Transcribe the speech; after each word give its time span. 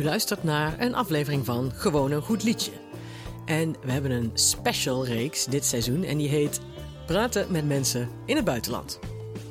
U 0.00 0.04
luistert 0.04 0.42
naar 0.42 0.80
een 0.80 0.94
aflevering 0.94 1.44
van 1.44 1.72
Gewoon 1.74 2.10
een 2.10 2.22
goed 2.22 2.42
liedje. 2.42 2.70
En 3.44 3.76
we 3.84 3.92
hebben 3.92 4.10
een 4.10 4.30
special 4.34 5.06
reeks 5.06 5.44
dit 5.44 5.64
seizoen 5.64 6.04
en 6.04 6.18
die 6.18 6.28
heet 6.28 6.60
Praten 7.06 7.46
met 7.52 7.66
mensen 7.66 8.08
in 8.24 8.36
het 8.36 8.44
buitenland. 8.44 8.98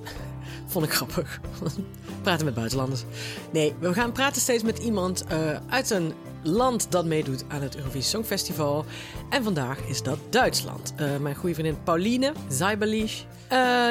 Vond 0.72 0.86
ik 0.86 0.92
grappig. 0.92 1.40
praten 2.22 2.46
met 2.46 2.54
buitenlanders. 2.54 3.04
Nee, 3.52 3.74
we 3.80 3.94
gaan 3.94 4.12
praten 4.12 4.42
steeds 4.42 4.64
met 4.64 4.78
iemand 4.78 5.26
uh, 5.32 5.58
uit 5.70 5.90
een 5.90 6.14
land 6.44 6.92
dat 6.92 7.06
meedoet 7.06 7.46
aan 7.48 7.62
het 7.62 7.76
Eurovisie 7.76 8.10
Songfestival. 8.10 8.86
En 9.30 9.44
vandaag 9.44 9.80
is 9.80 10.04
dat 10.04 10.20
Duitsland. 10.30 10.94
Uh, 11.00 11.18
mijn 11.18 11.36
goede 11.36 11.56
vriendin 11.56 11.84
Pauline 11.84 12.34
Zeiberlich, 12.48 13.26
uh, 13.52 13.88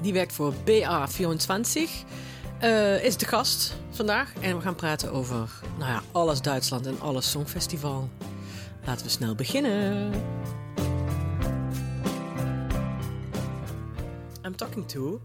die 0.00 0.12
werkt 0.12 0.32
voor 0.32 0.52
BA24. 0.52 1.76
Uh, 2.62 3.04
is 3.04 3.16
de 3.16 3.26
gast 3.26 3.76
vandaag 3.98 4.32
en 4.40 4.56
we 4.56 4.62
gaan 4.62 4.74
praten 4.74 5.12
over 5.12 5.50
nou 5.78 5.90
ja, 5.90 6.02
alles 6.12 6.40
Duitsland 6.40 6.86
en 6.86 7.00
alles 7.00 7.30
Songfestival. 7.30 8.08
Laten 8.84 9.04
we 9.04 9.10
snel 9.10 9.34
beginnen. 9.34 10.12
I'm 14.44 14.56
talking 14.56 14.86
to 14.86 15.20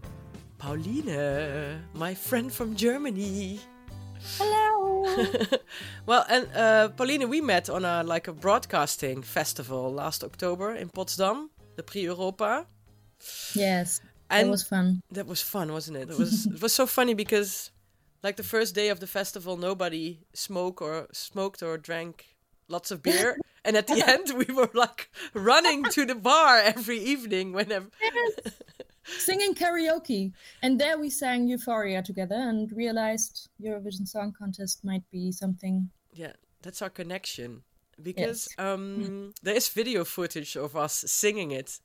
Pauline, 0.56 1.80
my 1.92 2.16
friend 2.16 2.52
from 2.52 2.76
Germany. 2.76 3.58
Hello. 4.38 5.04
well, 6.06 6.24
and 6.28 6.46
uh, 6.56 6.88
Pauline, 6.96 7.28
we 7.28 7.40
met 7.40 7.68
on 7.68 7.84
a 7.84 8.02
like 8.02 8.30
a 8.30 8.32
broadcasting 8.32 9.24
festival 9.24 9.92
last 9.94 10.24
October 10.24 10.74
in 10.74 10.90
Potsdam, 10.90 11.50
the 11.76 11.82
Prix 11.82 12.02
Europa. 12.02 12.66
Yes, 13.54 14.00
and 14.30 14.46
that 14.46 14.50
was 14.50 14.62
fun. 14.68 15.00
That 15.10 15.26
was 15.26 15.42
fun, 15.42 15.72
wasn't 15.72 15.96
it? 15.96 16.10
It 16.10 16.18
was. 16.18 16.46
it 16.46 16.60
was 16.60 16.72
so 16.72 16.86
funny 16.86 17.14
because, 17.14 17.70
like 18.24 18.36
the 18.36 18.42
first 18.42 18.74
day 18.74 18.88
of 18.88 18.98
the 18.98 19.06
festival, 19.06 19.56
nobody 19.56 20.18
smoked 20.32 20.82
or 20.82 21.06
smoked 21.12 21.62
or 21.62 21.78
drank 21.78 22.34
lots 22.66 22.90
of 22.90 23.02
beer, 23.02 23.38
and 23.64 23.76
at 23.76 23.86
the 23.86 24.02
end, 24.04 24.32
we 24.36 24.52
were 24.52 24.70
like 24.74 25.10
running 25.34 25.84
to 25.84 26.04
the 26.04 26.16
bar 26.16 26.58
every 26.58 26.98
evening 26.98 27.52
whenever. 27.52 27.86
Yes 28.02 28.54
singing 29.18 29.54
karaoke. 29.54 30.32
And 30.62 30.80
there 30.80 30.98
we 30.98 31.10
sang 31.10 31.48
Euphoria 31.48 32.02
together 32.02 32.36
and 32.36 32.70
realized 32.72 33.48
Eurovision 33.60 34.06
Song 34.08 34.32
Contest 34.36 34.84
might 34.84 35.08
be 35.10 35.32
something. 35.32 35.90
Yeah, 36.12 36.32
that's 36.62 36.82
our 36.82 36.90
connection. 36.90 37.62
Because 38.02 38.48
yes. 38.50 38.66
um, 38.66 38.98
mm. 38.98 39.36
there 39.42 39.54
is 39.54 39.68
video 39.68 40.04
footage 40.04 40.56
of 40.56 40.74
us 40.74 41.04
singing 41.06 41.52
it. 41.52 41.78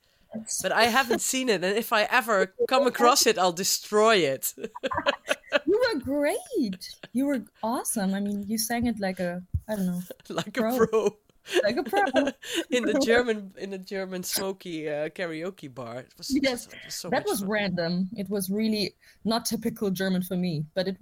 But 0.61 0.71
I 0.71 0.83
haven't 0.85 1.21
seen 1.21 1.49
it, 1.49 1.63
and 1.63 1.77
if 1.77 1.91
I 1.91 2.03
ever 2.03 2.53
come 2.67 2.85
across 2.85 3.25
it, 3.25 3.37
I'll 3.37 3.51
destroy 3.51 4.17
it. 4.17 4.53
you 5.65 5.81
were 5.93 5.99
great. 5.99 6.95
You 7.13 7.25
were 7.25 7.41
awesome. 7.63 8.13
I 8.13 8.19
mean, 8.19 8.43
you 8.47 8.57
sang 8.57 8.85
it 8.85 8.99
like 8.99 9.19
a 9.19 9.41
I 9.67 9.75
don't 9.75 9.87
know, 9.87 10.01
like 10.29 10.53
pro. 10.53 10.75
a 10.75 10.87
pro 10.87 11.17
like 11.63 11.77
a 11.77 11.83
pro 11.83 12.03
in 12.69 12.83
the 12.85 12.99
German 13.03 13.51
in 13.57 13.69
the 13.71 13.77
German 13.77 14.23
smoky 14.23 14.89
uh, 14.89 15.09
karaoke 15.09 15.73
bar. 15.73 15.99
It 15.99 16.13
was, 16.17 16.37
yes, 16.41 16.67
it 16.67 16.75
was 16.85 16.95
so 16.95 17.09
that 17.09 17.25
was 17.25 17.39
fun. 17.39 17.49
random. 17.49 18.09
It 18.15 18.29
was 18.29 18.49
really 18.49 18.95
not 19.25 19.45
typical 19.45 19.89
German 19.89 20.21
for 20.21 20.35
me, 20.35 20.65
but 20.75 20.87
it 20.87 20.97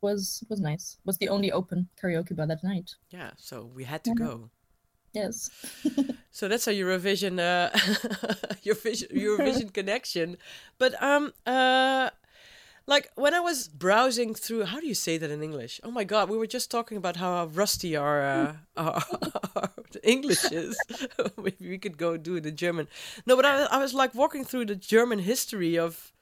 was 0.00 0.40
it 0.42 0.50
was 0.50 0.60
nice. 0.60 0.98
It 1.00 1.06
was 1.06 1.18
the 1.18 1.28
only 1.28 1.52
open 1.52 1.88
karaoke 2.00 2.36
bar 2.36 2.46
that 2.46 2.62
night. 2.62 2.94
Yeah, 3.10 3.30
so 3.36 3.70
we 3.74 3.84
had 3.84 4.04
to 4.04 4.14
go. 4.14 4.50
Yes. 5.12 5.50
so 6.30 6.48
that's 6.48 6.66
a 6.66 6.72
Eurovision 6.72 7.38
uh, 7.38 7.70
Eurovision 8.64 9.10
Eurovision 9.12 9.72
connection, 9.72 10.36
but 10.78 11.00
um 11.02 11.32
uh 11.46 12.10
like 12.88 13.10
when 13.16 13.34
I 13.34 13.40
was 13.40 13.68
browsing 13.68 14.34
through, 14.34 14.64
how 14.64 14.80
do 14.80 14.86
you 14.86 14.94
say 14.94 15.18
that 15.18 15.30
in 15.30 15.42
English? 15.42 15.78
Oh 15.84 15.90
my 15.90 16.04
god, 16.04 16.30
we 16.30 16.38
were 16.38 16.46
just 16.46 16.70
talking 16.70 16.96
about 16.96 17.16
how 17.16 17.44
rusty 17.44 17.94
our, 17.94 18.22
uh, 18.22 18.52
our, 18.78 19.04
our, 19.54 19.70
English 20.02 20.42
is. 20.50 20.74
Maybe 21.36 21.68
we 21.68 21.76
could 21.76 21.98
go 21.98 22.16
do 22.16 22.36
it 22.36 22.46
in 22.46 22.56
German. 22.56 22.88
No, 23.26 23.36
but 23.36 23.44
I, 23.44 23.64
I 23.64 23.78
was 23.78 23.92
like 23.92 24.14
walking 24.14 24.42
through 24.42 24.64
the 24.64 24.74
German 24.74 25.18
history 25.18 25.78
of 25.78 26.12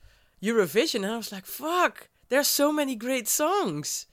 Eurovision, 0.42 1.04
and 1.04 1.12
I 1.12 1.16
was 1.16 1.30
like, 1.30 1.46
fuck, 1.46 2.08
there's 2.30 2.48
so 2.48 2.72
many 2.72 2.96
great 2.96 3.28
songs. 3.28 4.06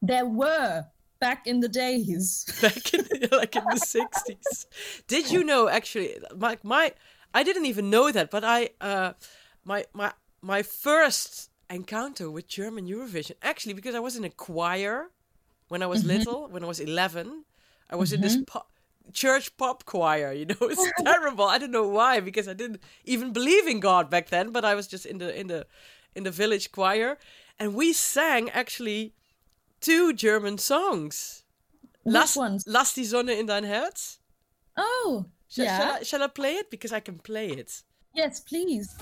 There 0.00 0.26
were 0.26 0.86
back 1.20 1.46
in 1.46 1.60
the 1.60 1.68
days, 1.68 2.44
back 2.62 2.94
in 2.94 3.02
the, 3.02 3.28
like 3.36 3.56
in 3.56 3.64
the 3.70 3.78
sixties. 3.78 4.66
Did 5.06 5.30
you 5.30 5.44
know 5.44 5.68
actually? 5.68 6.18
My 6.36 6.58
my, 6.62 6.92
I 7.34 7.42
didn't 7.42 7.66
even 7.66 7.90
know 7.90 8.10
that, 8.12 8.30
but 8.30 8.44
I 8.44 8.70
uh, 8.80 9.12
my 9.64 9.84
my 9.92 10.12
my 10.42 10.62
first 10.62 11.50
encounter 11.70 12.30
with 12.30 12.48
German 12.48 12.86
Eurovision. 12.86 13.32
Actually, 13.42 13.74
because 13.74 13.94
I 13.94 14.00
was 14.00 14.16
in 14.16 14.24
a 14.24 14.30
choir 14.30 15.10
when 15.68 15.82
I 15.82 15.86
was 15.86 16.00
mm-hmm. 16.00 16.18
little, 16.18 16.48
when 16.48 16.64
I 16.64 16.66
was 16.66 16.80
11, 16.80 17.44
I 17.90 17.96
was 17.96 18.10
mm-hmm. 18.10 18.16
in 18.16 18.20
this 18.22 18.36
mm-hmm. 18.36 19.10
church 19.12 19.56
pop 19.56 19.84
choir. 19.84 20.32
You 20.32 20.46
know, 20.46 20.56
it's 20.62 20.92
terrible. 21.02 21.44
I 21.44 21.58
don't 21.58 21.70
know 21.70 21.88
why, 21.88 22.20
because 22.20 22.48
I 22.48 22.54
didn't 22.54 22.80
even 23.04 23.32
believe 23.32 23.66
in 23.66 23.80
God 23.80 24.10
back 24.10 24.28
then. 24.28 24.50
But 24.50 24.64
I 24.64 24.74
was 24.74 24.86
just 24.86 25.06
in 25.06 25.18
the 25.18 25.38
in 25.38 25.46
the 25.46 25.66
in 26.14 26.24
the 26.24 26.30
village 26.30 26.72
choir, 26.72 27.18
and 27.58 27.74
we 27.74 27.92
sang 27.92 28.50
actually 28.50 29.14
two 29.80 30.12
German 30.12 30.58
songs. 30.58 31.44
Which 32.02 32.14
Lass, 32.14 32.36
ones? 32.36 32.64
Lass 32.66 32.94
die 32.94 33.04
Sonne 33.04 33.32
in 33.32 33.46
dein 33.46 33.64
Herz. 33.64 34.18
Oh, 34.76 35.26
Sh- 35.48 35.58
yeah. 35.58 35.78
Shall 35.78 35.92
I, 35.92 36.02
shall 36.04 36.22
I 36.22 36.28
play 36.28 36.54
it? 36.54 36.70
Because 36.70 36.92
I 36.92 37.00
can 37.00 37.18
play 37.18 37.48
it. 37.48 37.82
Yes, 38.14 38.40
please. 38.40 38.96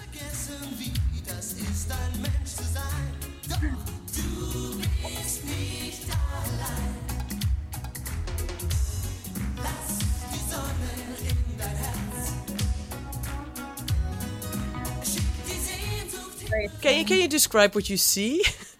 Can 16.81 16.99
you 16.99 17.05
can 17.05 17.19
you 17.19 17.29
describe 17.29 17.75
what 17.75 17.89
you 17.91 17.97
see? 17.97 18.43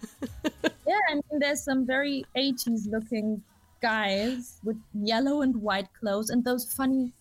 yeah, 0.87 0.99
I 1.09 1.15
mean, 1.15 1.39
there's 1.39 1.63
some 1.63 1.85
very 1.85 2.25
80s 2.35 2.89
looking 2.89 3.43
guys 3.81 4.59
with 4.63 4.77
yellow 4.93 5.41
and 5.41 5.61
white 5.61 5.89
clothes 5.99 6.29
and 6.29 6.43
those 6.43 6.65
funny. 6.73 7.11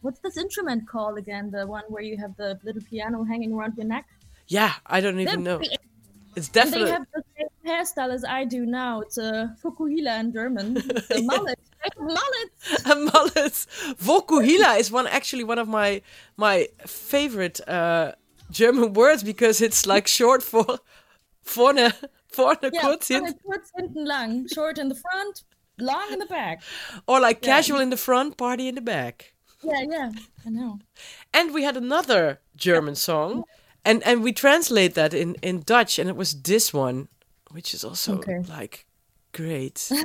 What's 0.00 0.20
this 0.20 0.38
instrument 0.38 0.88
called 0.88 1.18
again? 1.18 1.50
The 1.50 1.66
one 1.66 1.84
where 1.88 2.02
you 2.02 2.16
have 2.16 2.34
the 2.36 2.58
little 2.64 2.82
piano 2.82 3.22
hanging 3.24 3.52
around 3.52 3.74
your 3.76 3.86
neck? 3.86 4.06
Yeah, 4.48 4.72
I 4.86 5.00
don't 5.00 5.20
even 5.20 5.44
know. 5.44 5.60
It's 6.34 6.48
definitely. 6.48 6.86
they 6.86 6.92
have 6.92 7.06
the 7.14 7.22
same 7.36 7.48
hairstyle 7.66 8.12
as 8.12 8.24
I 8.24 8.44
do 8.44 8.64
now. 8.64 9.00
It's 9.00 9.18
a 9.18 9.54
Vokuhila 9.62 10.20
in 10.20 10.32
German. 10.32 10.76
It's 10.96 11.10
a 11.18 11.22
mullet. 11.22 11.58
mullet. 11.98 12.50
A 12.86 12.94
mullet. 12.94 13.66
Vokuhila 14.02 14.78
is 14.78 14.90
one 14.90 15.06
actually 15.06 15.44
one 15.44 15.58
of 15.58 15.68
my 15.68 16.02
my 16.36 16.68
favorite 16.86 17.60
uh, 17.68 18.12
German 18.50 18.92
words 18.94 19.22
because 19.22 19.60
it's 19.60 19.86
like 19.86 20.06
short 20.08 20.42
for 20.42 20.64
vorne 21.46 21.92
vorne 22.34 22.70
yeah, 22.72 22.80
kurz, 22.80 23.08
vorne 23.08 23.34
kurz 23.44 23.70
hinten 23.76 24.04
lang, 24.06 24.48
short 24.48 24.78
in 24.78 24.88
the 24.88 24.94
front, 24.94 25.44
long 25.78 26.12
in 26.12 26.18
the 26.18 26.26
back. 26.26 26.62
Or 27.06 27.20
like 27.20 27.44
yeah. 27.44 27.56
casual 27.56 27.80
in 27.80 27.90
the 27.90 27.96
front, 27.96 28.36
party 28.36 28.68
in 28.68 28.74
the 28.74 28.80
back. 28.80 29.34
Yeah, 29.62 29.82
yeah, 29.88 30.10
I 30.46 30.50
know. 30.50 30.78
And 31.34 31.52
we 31.52 31.64
had 31.64 31.76
another 31.76 32.40
German 32.56 32.94
song, 32.94 33.44
and 33.84 34.02
and 34.04 34.22
we 34.22 34.32
translate 34.32 34.94
that 34.94 35.12
in 35.12 35.34
in 35.42 35.62
Dutch, 35.64 35.98
and 35.98 36.08
it 36.08 36.16
was 36.16 36.42
this 36.42 36.72
one, 36.72 37.08
which 37.50 37.74
is 37.74 37.84
also 37.84 38.16
okay. 38.16 38.40
like 38.48 38.86
great. 39.32 39.90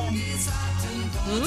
Hmm? 1.32 1.46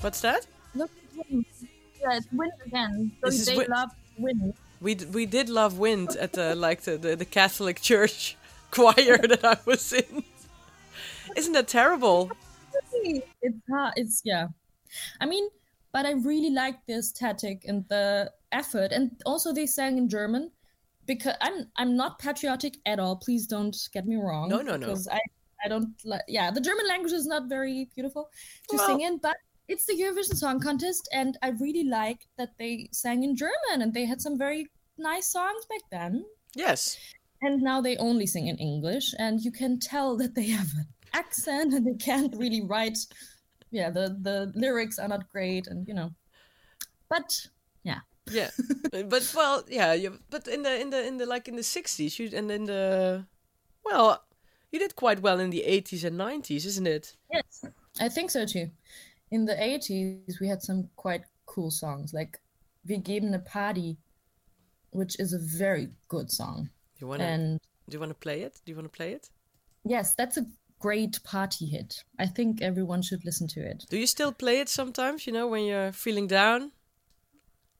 What's 0.00 0.20
that? 0.22 0.46
Look, 0.74 0.90
yeah, 1.30 2.16
it's 2.16 2.26
wind 2.32 2.52
again. 2.66 3.12
So 3.22 3.30
this 3.30 3.46
they 3.46 3.64
love 3.66 3.90
wind. 4.18 4.54
We 4.80 4.96
we 5.12 5.24
did 5.24 5.48
love 5.48 5.78
wind 5.78 6.16
at 6.16 6.32
the 6.32 6.54
like 6.66 6.82
the, 6.82 6.98
the, 6.98 7.14
the 7.14 7.24
Catholic 7.24 7.80
Church 7.80 8.36
choir 8.72 9.18
that 9.18 9.44
I 9.44 9.56
was 9.64 9.92
in. 9.92 10.24
Isn't 11.36 11.52
that 11.52 11.68
terrible? 11.68 12.32
It's 12.92 13.58
hard. 13.70 13.94
It's 13.96 14.20
yeah. 14.24 14.48
I 15.20 15.26
mean, 15.26 15.48
but 15.92 16.06
I 16.06 16.12
really 16.12 16.50
like 16.50 16.84
the 16.86 16.94
aesthetic 16.94 17.66
and 17.68 17.84
the 17.88 18.32
effort, 18.50 18.90
and 18.90 19.12
also 19.24 19.52
they 19.52 19.66
sang 19.66 19.96
in 19.96 20.08
German 20.08 20.50
because 21.06 21.36
I'm 21.40 21.68
I'm 21.76 21.96
not 21.96 22.18
patriotic 22.18 22.78
at 22.84 22.98
all. 22.98 23.14
Please 23.14 23.46
don't 23.46 23.76
get 23.92 24.06
me 24.06 24.16
wrong. 24.16 24.48
No, 24.48 24.60
no, 24.60 24.76
no. 24.76 24.86
Because 24.86 25.06
I 25.06 25.20
I 25.64 25.68
don't 25.68 25.94
like. 26.04 26.22
Yeah, 26.28 26.50
the 26.50 26.60
German 26.60 26.88
language 26.88 27.12
is 27.12 27.26
not 27.26 27.48
very 27.48 27.88
beautiful 27.94 28.30
to 28.70 28.76
well, 28.76 28.86
sing 28.86 29.00
in, 29.02 29.18
but 29.18 29.36
it's 29.68 29.86
the 29.86 29.94
Eurovision 29.94 30.36
Song 30.36 30.60
Contest, 30.60 31.08
and 31.12 31.36
I 31.42 31.50
really 31.50 31.84
like 31.84 32.26
that 32.38 32.50
they 32.58 32.88
sang 32.92 33.22
in 33.24 33.36
German 33.36 33.82
and 33.82 33.92
they 33.92 34.04
had 34.04 34.20
some 34.20 34.38
very 34.38 34.68
nice 34.98 35.32
songs 35.32 35.64
back 35.66 35.80
then. 35.90 36.24
Yes. 36.54 36.98
And 37.42 37.62
now 37.62 37.80
they 37.80 37.96
only 37.96 38.26
sing 38.26 38.46
in 38.48 38.56
English, 38.58 39.14
and 39.18 39.40
you 39.40 39.50
can 39.52 39.78
tell 39.78 40.16
that 40.16 40.34
they 40.34 40.46
have 40.48 40.68
an 40.78 40.86
accent 41.12 41.74
and 41.74 41.86
they 41.86 41.94
can't 41.94 42.34
really 42.36 42.62
write 42.62 42.98
yeah, 43.74 43.90
the 43.90 44.16
the 44.22 44.52
lyrics 44.54 44.98
are 44.98 45.08
not 45.08 45.28
great, 45.28 45.66
and 45.66 45.86
you 45.88 45.94
know, 45.94 46.14
but 47.10 47.34
yeah, 47.82 48.06
yeah, 48.30 48.50
but 48.92 49.32
well, 49.34 49.64
yeah, 49.68 49.92
you, 49.92 50.20
but 50.30 50.46
in 50.46 50.62
the 50.62 50.80
in 50.80 50.90
the 50.90 51.04
in 51.04 51.18
the 51.18 51.26
like 51.26 51.48
in 51.48 51.56
the 51.56 51.66
sixties, 51.66 52.16
you 52.18 52.30
and 52.32 52.50
in 52.50 52.64
the 52.66 53.26
well, 53.84 54.23
you 54.74 54.80
did 54.80 54.96
quite 54.96 55.22
well 55.22 55.38
in 55.38 55.50
the 55.50 55.62
eighties 55.62 56.02
and 56.02 56.18
nineties, 56.18 56.66
isn't 56.66 56.86
it? 56.86 57.16
Yes, 57.32 57.64
I 58.00 58.08
think 58.08 58.30
so 58.30 58.44
too. 58.44 58.70
In 59.30 59.44
the 59.44 59.56
eighties, 59.62 60.40
we 60.40 60.48
had 60.48 60.62
some 60.62 60.88
quite 60.96 61.22
cool 61.46 61.70
songs 61.70 62.12
like 62.12 62.40
"Wir 62.84 62.98
geben 62.98 63.34
a 63.34 63.38
Party," 63.38 63.96
which 64.90 65.18
is 65.20 65.32
a 65.32 65.38
very 65.38 65.90
good 66.08 66.28
song. 66.30 66.70
You 66.98 67.06
wanna, 67.06 67.24
and 67.24 67.60
do 67.88 67.94
you 67.94 68.00
want 68.00 68.10
to 68.10 68.18
play 68.18 68.42
it? 68.42 68.60
Do 68.64 68.72
you 68.72 68.76
want 68.76 68.92
to 68.92 68.96
play 68.96 69.12
it? 69.12 69.30
Yes, 69.84 70.14
that's 70.14 70.36
a 70.38 70.46
great 70.80 71.22
party 71.22 71.66
hit. 71.66 72.02
I 72.18 72.26
think 72.26 72.60
everyone 72.60 73.02
should 73.02 73.24
listen 73.24 73.46
to 73.48 73.60
it. 73.60 73.84
Do 73.88 73.96
you 73.96 74.08
still 74.08 74.32
play 74.32 74.58
it 74.58 74.68
sometimes? 74.68 75.24
You 75.26 75.32
know, 75.32 75.46
when 75.46 75.64
you're 75.64 75.92
feeling 75.92 76.26
down. 76.26 76.72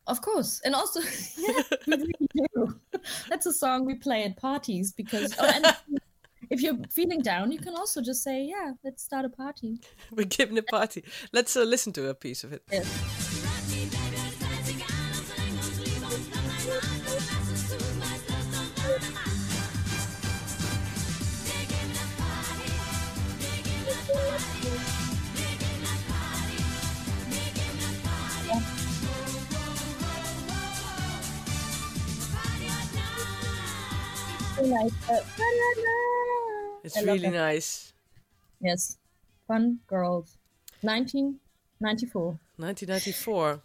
Of 0.06 0.20
course, 0.20 0.61
and 0.64 0.75
also, 0.75 1.00
yeah, 1.38 1.62
we 1.87 1.96
really 1.96 2.29
do. 2.35 2.81
That's 3.29 3.46
a 3.46 3.52
song 3.52 3.85
we 3.85 3.96
play 3.96 4.23
at 4.25 4.37
parties 4.37 4.93
because. 4.93 5.35
Oh, 5.41 5.50
and 5.52 5.75
if 6.54 6.62
you're 6.62 6.78
feeling 6.88 7.20
down, 7.20 7.50
you 7.50 7.58
can 7.58 7.74
also 7.74 8.00
just 8.00 8.22
say, 8.22 8.44
"Yeah, 8.44 8.72
let's 8.84 9.02
start 9.02 9.24
a 9.24 9.28
party." 9.28 9.80
We're 10.12 10.24
giving 10.38 10.56
a 10.56 10.62
party. 10.62 11.04
Let's 11.32 11.56
uh, 11.56 11.64
listen 11.64 11.92
to 11.94 12.08
a 12.08 12.14
piece 12.14 12.44
of 12.44 12.52
it. 12.52 12.62
Yes. 12.70 13.34
It's 36.84 37.02
really 37.02 37.31
nice. 37.31 37.94
Yes. 38.60 38.98
Fun 39.48 39.81
Girls. 39.86 40.36
1994. 40.82 42.38
1994. 42.56 43.60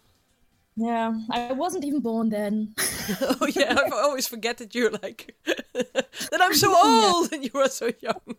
Yeah, 0.76 1.12
I 1.30 1.52
wasn't 1.52 1.84
even 1.84 2.00
born 2.00 2.30
then. 2.30 2.74
oh 3.20 3.46
yeah, 3.54 3.76
I 3.76 3.90
always 3.92 4.26
forget 4.26 4.56
that 4.58 4.74
you're 4.74 4.90
like 4.90 5.34
that. 5.44 6.40
I'm 6.40 6.54
so 6.54 6.74
old 6.74 7.32
and 7.32 7.44
you 7.44 7.60
are 7.60 7.68
so 7.68 7.90
young. 8.00 8.36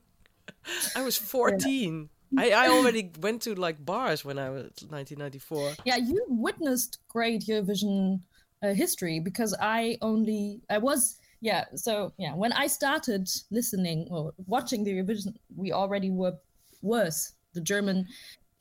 I 0.95 1.03
was 1.03 1.17
14. 1.17 2.09
Yeah. 2.31 2.41
I, 2.41 2.49
I 2.49 2.69
already 2.69 3.11
went 3.19 3.43
to 3.43 3.53
like 3.53 3.83
bars 3.85 4.25
when 4.25 4.39
I 4.39 4.49
was 4.49 4.63
1994. 4.89 5.73
Yeah, 5.85 5.97
you 5.97 6.25
witnessed 6.27 6.97
great 7.09 7.45
Eurovision 7.45 8.21
uh, 8.63 8.73
history 8.73 9.19
because 9.19 9.55
I 9.61 9.97
only 10.01 10.61
I 10.69 10.79
was 10.79 11.20
yeah 11.41 11.65
so 11.75 12.13
yeah 12.17 12.33
when 12.33 12.53
i 12.53 12.67
started 12.67 13.29
listening 13.49 14.07
or 14.09 14.31
watching 14.45 14.83
the 14.83 14.91
Eurovision 14.91 15.33
we 15.55 15.71
already 15.71 16.09
were 16.09 16.33
worse 16.81 17.33
the 17.53 17.61
german 17.61 18.07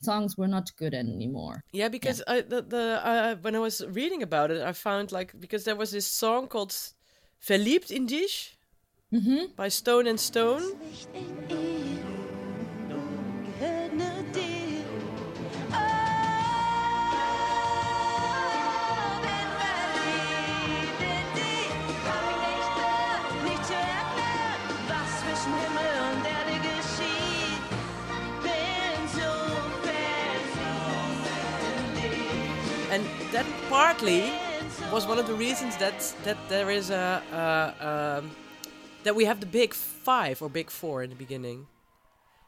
songs 0.01 0.37
were 0.37 0.47
not 0.47 0.71
good 0.77 0.93
anymore 0.93 1.63
yeah 1.71 1.87
because 1.87 2.21
yeah. 2.27 2.33
i 2.33 2.41
the, 2.41 2.61
the 2.61 2.99
uh, 3.05 3.35
when 3.41 3.55
i 3.55 3.59
was 3.59 3.85
reading 3.89 4.23
about 4.23 4.51
it 4.51 4.61
i 4.61 4.73
found 4.73 5.11
like 5.11 5.39
because 5.39 5.63
there 5.63 5.75
was 5.75 5.91
this 5.91 6.07
song 6.07 6.47
called 6.47 6.75
verliebt 7.47 7.91
in 7.91 8.07
dich 8.07 8.57
mm-hmm. 9.13 9.45
by 9.55 9.69
stone 9.69 10.07
and 10.07 10.19
stone 10.19 10.73
and 32.91 33.05
that 33.31 33.45
partly 33.69 34.31
was 34.91 35.07
one 35.07 35.17
of 35.17 35.25
the 35.25 35.33
reasons 35.33 35.77
that 35.77 36.15
that 36.23 36.37
there 36.49 36.69
is 36.69 36.89
a, 36.89 37.23
a 37.31 38.19
um, 38.19 38.31
that 39.03 39.15
we 39.15 39.25
have 39.25 39.39
the 39.39 39.45
big 39.45 39.73
five 39.73 40.41
or 40.41 40.49
big 40.49 40.69
four 40.69 41.01
in 41.03 41.09
the 41.09 41.15
beginning. 41.15 41.67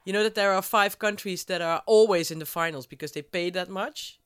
You 0.06 0.14
know 0.14 0.24
that 0.24 0.36
there 0.36 0.52
are 0.52 0.62
five 0.62 1.00
countries 1.00 1.46
that 1.46 1.62
are 1.62 1.82
always 1.86 2.30
in 2.30 2.40
the 2.40 2.46
finals 2.46 2.86
because 2.86 3.14
they 3.14 3.22
pay 3.22 3.50
that 3.52 3.70
much. 3.70 4.20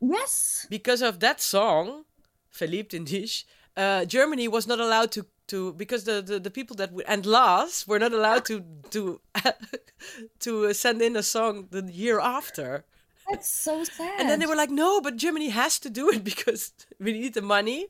Yes. 0.00 0.66
Because 0.68 1.00
of 1.00 1.20
that 1.20 1.40
song, 1.40 2.04
Verliebt 2.52 2.92
in 2.92 3.04
dich, 3.04 3.46
uh, 3.76 4.04
Germany 4.04 4.48
was 4.48 4.66
not 4.66 4.80
allowed 4.80 5.12
to 5.12 5.26
to 5.46 5.72
because 5.74 6.04
the 6.04 6.20
the, 6.20 6.40
the 6.40 6.50
people 6.50 6.74
that 6.76 6.90
w- 6.90 7.06
and 7.06 7.24
Lars 7.24 7.86
were 7.86 8.00
not 8.00 8.12
allowed 8.12 8.44
to 8.46 8.64
to 8.90 9.20
to 10.40 10.74
send 10.74 11.00
in 11.00 11.14
a 11.16 11.22
song 11.22 11.68
the 11.70 11.82
year 11.92 12.18
after. 12.18 12.84
That's 13.32 13.50
so 13.50 13.84
sad. 13.84 14.20
And 14.20 14.28
then 14.28 14.38
they 14.38 14.46
were 14.46 14.56
like, 14.56 14.70
no, 14.70 15.00
but 15.00 15.16
Germany 15.16 15.48
has 15.48 15.78
to 15.80 15.90
do 15.90 16.10
it 16.10 16.22
because 16.32 16.72
we 17.00 17.12
need 17.12 17.34
the 17.34 17.42
money. 17.42 17.88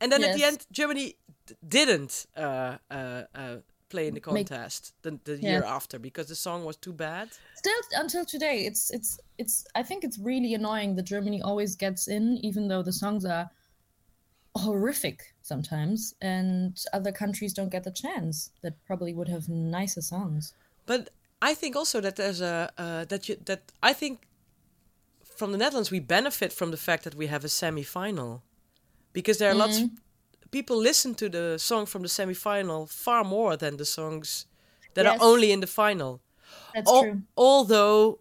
And 0.00 0.12
then 0.12 0.20
yes. 0.20 0.30
at 0.30 0.36
the 0.36 0.44
end, 0.44 0.66
Germany 0.70 1.16
didn't 1.66 2.26
uh, 2.36 2.76
uh, 2.90 3.22
uh, 3.34 3.56
play 3.88 4.08
in 4.08 4.14
the 4.14 4.20
contest 4.20 4.92
Make, 5.04 5.24
the, 5.24 5.32
the 5.32 5.42
yeah. 5.42 5.50
year 5.50 5.64
after 5.64 5.98
because 5.98 6.26
the 6.28 6.34
song 6.34 6.64
was 6.64 6.76
too 6.76 6.92
bad. 6.92 7.28
Still, 7.54 7.80
until 7.94 8.24
today, 8.24 8.66
it's 8.66 8.90
it's 8.90 9.18
it's. 9.38 9.64
I 9.74 9.82
think 9.82 10.04
it's 10.04 10.18
really 10.18 10.54
annoying 10.54 10.96
that 10.96 11.04
Germany 11.04 11.40
always 11.42 11.76
gets 11.76 12.08
in, 12.08 12.38
even 12.42 12.68
though 12.68 12.82
the 12.82 12.92
songs 12.92 13.24
are 13.24 13.50
horrific 14.54 15.34
sometimes, 15.42 16.14
and 16.20 16.78
other 16.92 17.12
countries 17.12 17.52
don't 17.52 17.70
get 17.70 17.84
the 17.84 17.90
chance 17.90 18.50
that 18.62 18.74
probably 18.86 19.14
would 19.14 19.28
have 19.28 19.48
nicer 19.48 20.02
songs. 20.02 20.52
But 20.84 21.10
I 21.40 21.54
think 21.54 21.76
also 21.76 22.00
that 22.00 22.16
there's 22.16 22.40
a 22.40 22.70
uh, 22.78 23.04
that 23.06 23.28
you 23.28 23.36
that 23.46 23.72
I 23.82 23.92
think 23.92 24.26
from 25.36 25.52
the 25.52 25.58
Netherlands, 25.58 25.90
we 25.90 26.00
benefit 26.00 26.52
from 26.52 26.70
the 26.70 26.76
fact 26.76 27.04
that 27.04 27.14
we 27.14 27.26
have 27.26 27.44
a 27.44 27.48
semi-final, 27.48 28.42
because 29.12 29.38
there 29.38 29.50
are 29.50 29.52
mm-hmm. 29.52 29.60
lots. 29.60 29.80
Of 29.80 30.50
people 30.50 30.76
listen 30.76 31.14
to 31.14 31.28
the 31.28 31.58
song 31.58 31.86
from 31.86 32.02
the 32.02 32.08
semi-final 32.08 32.86
far 32.86 33.24
more 33.24 33.56
than 33.56 33.76
the 33.76 33.84
songs 33.84 34.46
that 34.94 35.04
yes. 35.04 35.18
are 35.18 35.24
only 35.24 35.52
in 35.52 35.60
the 35.60 35.66
final. 35.66 36.20
That's 36.74 36.90
Al- 36.90 37.02
true. 37.02 37.22
Although 37.36 38.20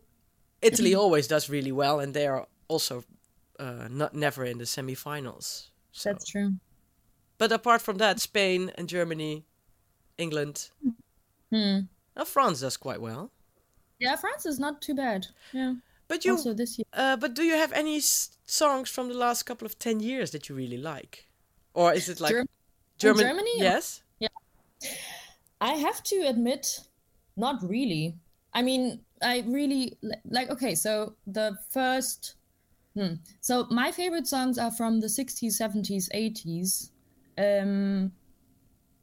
Italy 0.62 0.96
always 0.96 1.28
does 1.28 1.50
really 1.50 1.72
well, 1.72 2.00
and 2.00 2.14
they 2.14 2.28
are 2.28 2.48
also 2.68 3.04
uh, 3.60 3.88
not 3.90 4.14
never 4.14 4.44
in 4.44 4.58
the 4.58 4.66
semi-finals. 4.66 5.72
So. 5.92 6.10
That's 6.10 6.26
true. 6.26 6.56
But 7.38 7.52
apart 7.52 7.82
from 7.82 7.98
that, 7.98 8.20
Spain 8.20 8.72
and 8.78 8.88
Germany, 8.90 9.46
England, 10.18 10.70
hmm. 11.52 11.80
France 12.26 12.62
does 12.62 12.78
quite 12.78 13.02
well. 13.02 13.32
Yeah, 14.00 14.16
France 14.16 14.46
is 14.46 14.60
not 14.60 14.82
too 14.82 14.96
bad. 14.96 15.28
Yeah. 15.54 15.76
But 16.08 16.26
you 16.26 16.34
also 16.34 16.54
this 16.54 16.78
year. 16.78 16.86
Uh, 16.94 17.18
but 17.18 17.34
do 17.34 17.44
you 17.44 17.56
have 17.56 17.72
any 17.74 17.98
s- 17.98 18.30
songs 18.46 18.90
from 18.90 19.08
the 19.08 19.16
last 19.18 19.44
couple 19.44 19.66
of 19.66 19.78
ten 19.80 20.00
years 20.00 20.32
that 20.32 20.50
you 20.50 20.56
really 20.56 20.78
like, 20.78 21.26
or 21.74 21.94
is 21.94 22.10
it 22.10 22.20
like 22.20 22.32
Germ- 22.34 22.48
German? 22.98 23.26
Germany? 23.26 23.60
Yes. 23.60 24.02
Yeah. 24.20 24.30
I 25.62 25.74
have 25.74 26.04
to 26.04 26.16
admit, 26.28 26.82
not 27.38 27.62
really. 27.64 28.16
I 28.54 28.62
mean, 28.62 29.02
I 29.22 29.44
really 29.48 29.98
like. 30.26 30.50
Okay, 30.50 30.76
so 30.76 31.16
the 31.28 31.58
first. 31.70 32.36
Hmm. 32.96 33.16
So 33.42 33.66
my 33.70 33.92
favorite 33.92 34.28
songs 34.28 34.58
are 34.58 34.72
from 34.72 35.02
the 35.02 35.10
60s, 35.10 35.58
70s, 35.58 36.10
80s. 36.14 36.92
Um, 37.38 38.14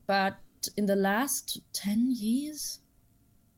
but 0.06 0.38
in 0.76 0.86
the 0.86 0.96
last 0.96 1.60
10 1.72 2.10
years, 2.12 2.80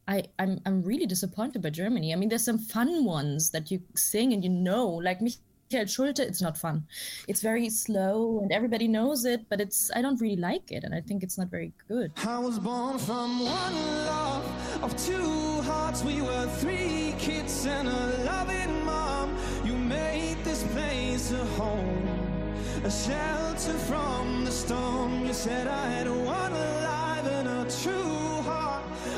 I, 0.07 0.25
I'm 0.39 0.61
I'm 0.67 0.83
really 0.83 1.07
disappointed 1.07 1.63
by 1.63 1.71
Germany. 1.71 2.13
I 2.13 2.17
mean, 2.17 2.29
there's 2.29 2.45
some 2.45 2.59
fun 2.59 3.05
ones 3.05 3.51
that 3.51 3.71
you 3.71 3.81
sing 3.95 4.33
and 4.33 4.45
you 4.45 4.51
know, 4.51 4.87
like 4.89 5.21
Michael 5.21 5.87
Schulte. 5.87 6.21
It's 6.21 6.43
not 6.43 6.59
fun. 6.59 6.87
It's 7.27 7.41
very 7.41 7.71
slow 7.71 8.41
and 8.43 8.53
everybody 8.53 8.87
knows 8.87 9.25
it, 9.25 9.49
but 9.49 9.61
it's 9.61 9.91
I 9.97 10.03
don't 10.03 10.21
really 10.21 10.37
like 10.37 10.71
it, 10.71 10.85
and 10.85 10.95
I 10.95 11.01
think 11.01 11.23
it's 11.23 11.39
not 11.39 11.49
very 11.49 11.73
good. 11.89 12.13
I 12.25 12.39
was 12.39 12.59
born 12.59 12.99
from 12.99 13.45
one 13.45 13.75
love 14.07 14.83
of 14.83 14.95
two 14.97 15.63
hearts. 15.63 16.05
We 16.05 16.21
were 16.21 16.47
three 16.59 17.15
kids 17.19 17.67
and 17.67 17.89
a 17.89 18.25
loving 18.25 18.85
mom. 18.85 19.37
You 19.65 19.75
made 19.75 20.37
this 20.45 20.63
place 20.75 21.33
a 21.33 21.45
home, 21.57 22.09
a 22.85 22.91
shelter 22.91 23.79
from 23.89 24.45
the 24.45 24.51
storm. 24.51 25.25
You 25.25 25.33
said 25.33 25.67
I 25.67 25.87
had 25.89 26.09
one 26.09 26.53
alive 26.53 27.27
and 27.27 27.49
a 27.49 27.71
true. 27.83 28.04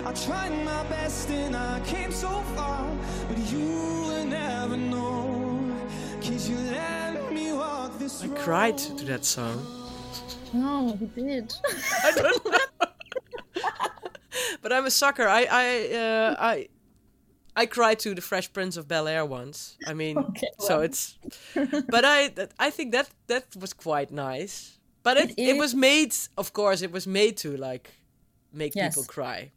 I 0.08 0.12
tried 0.12 0.64
my 0.64 0.82
best 0.88 1.28
and 1.30 1.56
I 1.56 1.80
came 1.84 2.12
so 2.12 2.30
far, 2.54 2.86
but 3.28 3.38
you 3.52 3.58
will 4.08 4.24
never 4.26 4.76
know. 4.76 5.74
Cause 6.22 6.48
you 6.48 6.56
let 6.70 7.32
me 7.32 7.52
walk 7.52 7.98
this 7.98 8.22
I 8.22 8.28
cried 8.28 8.78
to 8.78 9.04
that 9.06 9.24
song. 9.24 9.58
No, 10.52 10.96
he 11.00 11.06
did. 11.06 11.52
I 12.04 12.10
don't 12.12 12.44
know. 12.44 12.58
but 14.62 14.72
I'm 14.72 14.86
a 14.86 14.90
sucker. 14.90 15.26
I 15.28 15.42
I 15.64 15.66
uh, 16.04 16.34
I 16.52 16.68
I 17.62 17.66
cried 17.66 17.98
to 18.00 18.14
the 18.14 18.20
Fresh 18.20 18.52
Prince 18.52 18.76
of 18.80 18.86
Bel 18.86 19.08
Air 19.08 19.24
once. 19.26 19.76
I 19.86 19.94
mean, 19.94 20.18
Okay, 20.18 20.50
so 20.60 20.76
well. 20.76 20.82
it's. 20.84 21.18
But 21.94 22.04
I 22.04 22.30
I 22.68 22.70
think 22.70 22.92
that 22.92 23.08
that 23.26 23.44
was 23.56 23.72
quite 23.72 24.10
nice. 24.12 24.78
But 25.02 25.16
it 25.16 25.30
It 25.30 25.38
it, 25.38 25.56
is. 25.56 25.58
was 25.58 25.74
made, 25.74 26.14
of 26.36 26.52
course, 26.52 26.82
it 26.84 26.92
was 26.92 27.06
made 27.06 27.36
to 27.38 27.56
like 27.56 27.90
make 28.52 28.72
Yes. 28.76 28.94
people 28.94 29.04
cry. 29.04 29.50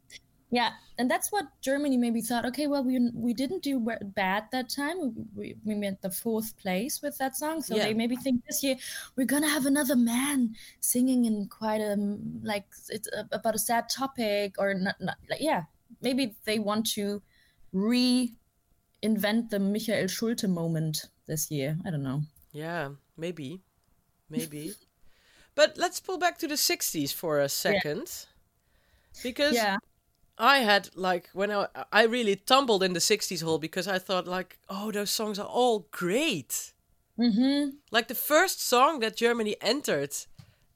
Yeah, 0.51 0.71
and 0.97 1.09
that's 1.11 1.31
what 1.31 1.45
Germany 1.61 1.95
maybe 1.97 2.21
thought. 2.21 2.43
Okay, 2.45 2.65
well, 2.65 2.83
we 2.83 3.11
we 3.13 3.33
didn't 3.35 3.61
do 3.61 3.79
bad 4.01 4.45
that 4.51 4.69
time. 4.69 4.97
We 4.99 5.09
we, 5.35 5.55
we 5.63 5.75
made 5.75 6.01
the 6.01 6.09
fourth 6.09 6.57
place 6.57 7.01
with 7.03 7.17
that 7.19 7.35
song, 7.37 7.61
so 7.61 7.75
Yeah. 7.75 7.83
they 7.83 7.93
maybe 7.93 8.15
think 8.15 8.43
this 8.45 8.63
year 8.63 8.75
we're 9.15 9.27
gonna 9.27 9.49
have 9.49 9.67
another 9.67 9.95
man 9.95 10.55
singing 10.79 11.25
in 11.25 11.47
quite 11.49 11.81
a 11.81 11.95
mm, 11.95 12.39
like 12.43 12.65
it's 12.89 13.07
a, 13.13 13.27
about 13.31 13.53
a 13.55 13.59
sad 13.59 13.89
topic 13.89 14.55
or 14.57 14.73
not, 14.73 14.99
not 14.99 15.17
like 15.29 15.41
yeah. 15.41 15.65
Maybe 16.01 16.35
they 16.45 16.59
want 16.59 16.85
to 16.93 17.21
reinvent 17.73 18.29
the 19.49 19.59
Michael 19.59 20.07
Schulte 20.07 20.47
moment 20.47 21.09
this 21.27 21.51
year. 21.51 21.77
I 21.85 21.91
don't 21.91 22.03
know. 22.03 22.23
Yeah, 22.51 22.89
maybe, 23.17 23.63
maybe. 24.29 24.75
but 25.55 25.77
let's 25.77 25.99
pull 25.99 26.17
back 26.17 26.37
to 26.39 26.47
the 26.47 26.57
'60s 26.57 27.13
for 27.13 27.39
a 27.39 27.49
second, 27.49 28.27
because 29.21 29.53
Yeah, 29.53 29.77
I 30.39 30.59
had 30.59 30.89
like 30.95 31.29
when 31.33 31.51
I 31.51 31.67
I 31.91 32.03
really 32.05 32.35
tumbled 32.37 32.81
in 32.83 32.93
the 32.93 33.01
'60s 33.01 33.43
hole 33.43 33.59
because 33.59 33.87
I 33.87 33.99
thought 33.99 34.25
like, 34.27 34.57
oh, 34.69 34.91
those 34.91 35.11
songs 35.11 35.37
are 35.37 35.47
all 35.47 35.87
great. 35.91 36.73
mm-hmm. 37.17 37.71
Like 37.91 38.07
the 38.07 38.15
first 38.15 38.61
song 38.61 39.01
that 39.01 39.15
Germany 39.17 39.55
entered. 39.61 40.15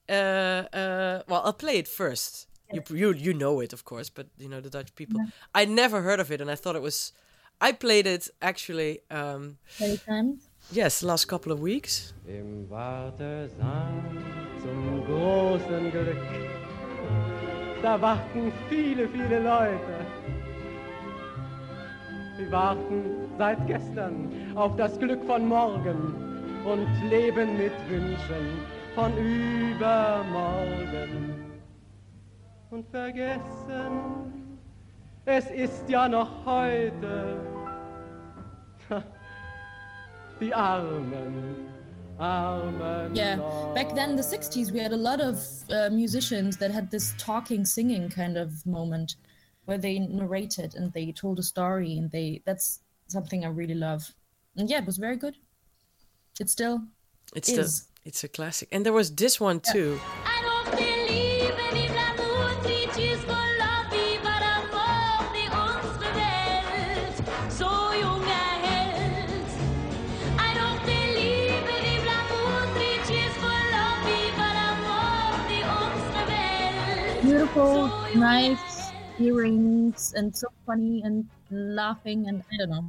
Uh, 0.06 0.68
uh, 0.76 1.22
well, 1.28 1.40
I'll 1.44 1.54
play 1.54 1.78
it 1.78 1.88
first. 1.88 2.46
You, 2.72 2.82
you 2.90 3.12
you 3.14 3.32
know 3.32 3.60
it, 3.62 3.72
of 3.72 3.84
course, 3.84 4.10
but 4.10 4.26
you 4.38 4.48
know 4.48 4.60
the 4.60 4.70
Dutch 4.70 4.94
people. 4.94 5.20
I 5.54 5.64
never 5.64 6.02
heard 6.02 6.20
of 6.20 6.30
it, 6.30 6.40
and 6.40 6.50
I 6.50 6.56
thought 6.56 6.76
it 6.76 6.82
was. 6.82 7.12
I 7.60 7.72
played 7.72 8.06
it 8.06 8.28
actually. 8.40 8.98
Um, 9.10 9.56
many 9.80 9.96
times. 9.96 10.48
yes, 10.72 11.02
last 11.02 11.26
couple 11.26 11.52
of 11.52 11.60
weeks. 11.60 12.12
Im 12.28 12.68
Wartesaal 12.68 14.02
zum 14.60 15.04
großen 15.06 15.90
Glück, 15.90 16.16
da 17.84 18.00
warten 18.00 18.50
viele, 18.70 19.06
viele 19.08 19.40
Leute. 19.40 20.06
Sie 22.38 22.50
warten 22.50 23.28
seit 23.36 23.66
gestern 23.66 24.30
auf 24.54 24.74
das 24.76 24.98
Glück 24.98 25.22
von 25.26 25.46
morgen 25.46 26.14
und 26.64 26.88
leben 27.10 27.58
mit 27.58 27.72
Wünschen 27.90 28.58
von 28.94 29.12
übermorgen. 29.18 30.64
Und 32.70 32.88
vergessen, 32.88 33.42
es 35.26 35.50
ist 35.50 35.86
ja 35.86 36.08
noch 36.08 36.46
heute. 36.46 37.36
Die 40.40 40.54
Armen. 40.54 41.83
Yeah, 42.18 43.36
back 43.74 43.94
then 43.94 44.10
in 44.10 44.16
the 44.16 44.22
60s, 44.22 44.70
we 44.70 44.78
had 44.78 44.92
a 44.92 44.96
lot 44.96 45.20
of 45.20 45.44
uh, 45.70 45.90
musicians 45.90 46.56
that 46.58 46.70
had 46.70 46.90
this 46.90 47.14
talking, 47.18 47.64
singing 47.64 48.08
kind 48.08 48.36
of 48.36 48.64
moment 48.66 49.16
where 49.64 49.78
they 49.78 49.98
narrated 49.98 50.74
and 50.74 50.92
they 50.92 51.12
told 51.12 51.38
a 51.38 51.42
story, 51.42 51.96
and 51.96 52.10
they 52.10 52.42
that's 52.44 52.80
something 53.08 53.44
I 53.44 53.48
really 53.48 53.74
love. 53.74 54.12
And 54.56 54.68
yeah, 54.68 54.78
it 54.78 54.86
was 54.86 54.98
very 54.98 55.16
good. 55.16 55.36
It 56.40 56.50
still 56.50 56.82
It's 57.34 57.48
is. 57.48 57.80
the 57.80 57.86
it's 58.04 58.22
a 58.24 58.28
classic, 58.28 58.68
and 58.70 58.84
there 58.84 58.92
was 58.92 59.14
this 59.14 59.40
one 59.40 59.60
too. 59.60 59.98
I 60.24 60.33
beautiful, 77.54 77.88
so 77.88 78.18
nice 78.18 78.90
earrings, 79.18 80.12
and 80.16 80.36
so 80.36 80.48
funny 80.66 81.02
and 81.04 81.28
laughing, 81.50 82.28
and 82.28 82.42
I 82.52 82.56
don't 82.58 82.70
know. 82.70 82.84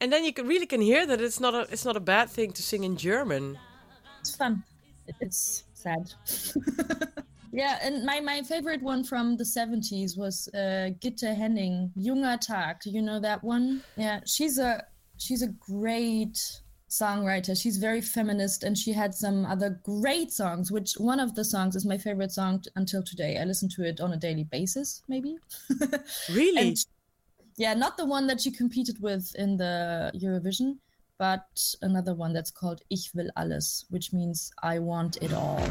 And 0.00 0.12
then 0.12 0.24
you 0.24 0.32
can, 0.32 0.46
really 0.46 0.66
can 0.66 0.80
hear 0.80 1.06
that 1.06 1.20
it's 1.20 1.40
not 1.40 1.54
a 1.54 1.60
it's 1.70 1.84
not 1.84 1.96
a 1.96 2.00
bad 2.00 2.28
thing 2.28 2.52
to 2.52 2.62
sing 2.62 2.84
in 2.84 2.96
German. 2.96 3.58
It's 4.20 4.36
fun. 4.36 4.62
It's 5.20 5.64
sad. 5.72 6.12
yeah, 7.52 7.78
and 7.82 8.04
my, 8.04 8.20
my 8.20 8.42
favorite 8.42 8.82
one 8.82 9.04
from 9.04 9.36
the 9.36 9.44
70s 9.44 10.18
was 10.18 10.48
uh, 10.52 10.90
Gitte 11.00 11.32
Hænning, 11.32 11.92
Junger 11.96 12.38
Tag. 12.40 12.80
Do 12.82 12.90
you 12.90 13.02
know 13.02 13.20
that 13.20 13.42
one? 13.44 13.82
Yeah, 13.96 14.20
she's 14.26 14.58
a 14.58 14.84
she's 15.16 15.42
a 15.42 15.48
great 15.48 16.38
songwriter. 17.00 17.60
She's 17.60 17.76
very 17.78 18.00
feminist 18.00 18.62
and 18.62 18.76
she 18.76 18.92
had 18.92 19.14
some 19.14 19.44
other 19.46 19.80
great 19.82 20.32
songs, 20.32 20.70
which 20.70 20.94
one 20.94 21.20
of 21.20 21.34
the 21.34 21.44
songs 21.44 21.76
is 21.76 21.84
my 21.84 21.98
favorite 21.98 22.32
song 22.32 22.60
t- 22.60 22.70
until 22.76 23.02
today. 23.02 23.38
I 23.38 23.44
listen 23.44 23.68
to 23.70 23.84
it 23.84 24.00
on 24.00 24.12
a 24.12 24.16
daily 24.16 24.44
basis, 24.44 25.02
maybe. 25.08 25.36
Really? 26.30 26.68
And 26.68 26.86
yeah, 27.56 27.74
not 27.74 27.96
the 27.96 28.04
one 28.04 28.26
that 28.26 28.40
she 28.40 28.50
competed 28.50 29.00
with 29.00 29.34
in 29.36 29.56
the 29.56 30.10
Eurovision, 30.14 30.78
but 31.18 31.46
another 31.82 32.14
one 32.14 32.32
that's 32.32 32.50
called 32.50 32.82
Ich 32.90 33.10
will 33.14 33.30
alles, 33.36 33.86
which 33.90 34.12
means 34.12 34.52
I 34.62 34.78
want 34.78 35.16
it 35.22 35.32
all. 35.32 35.66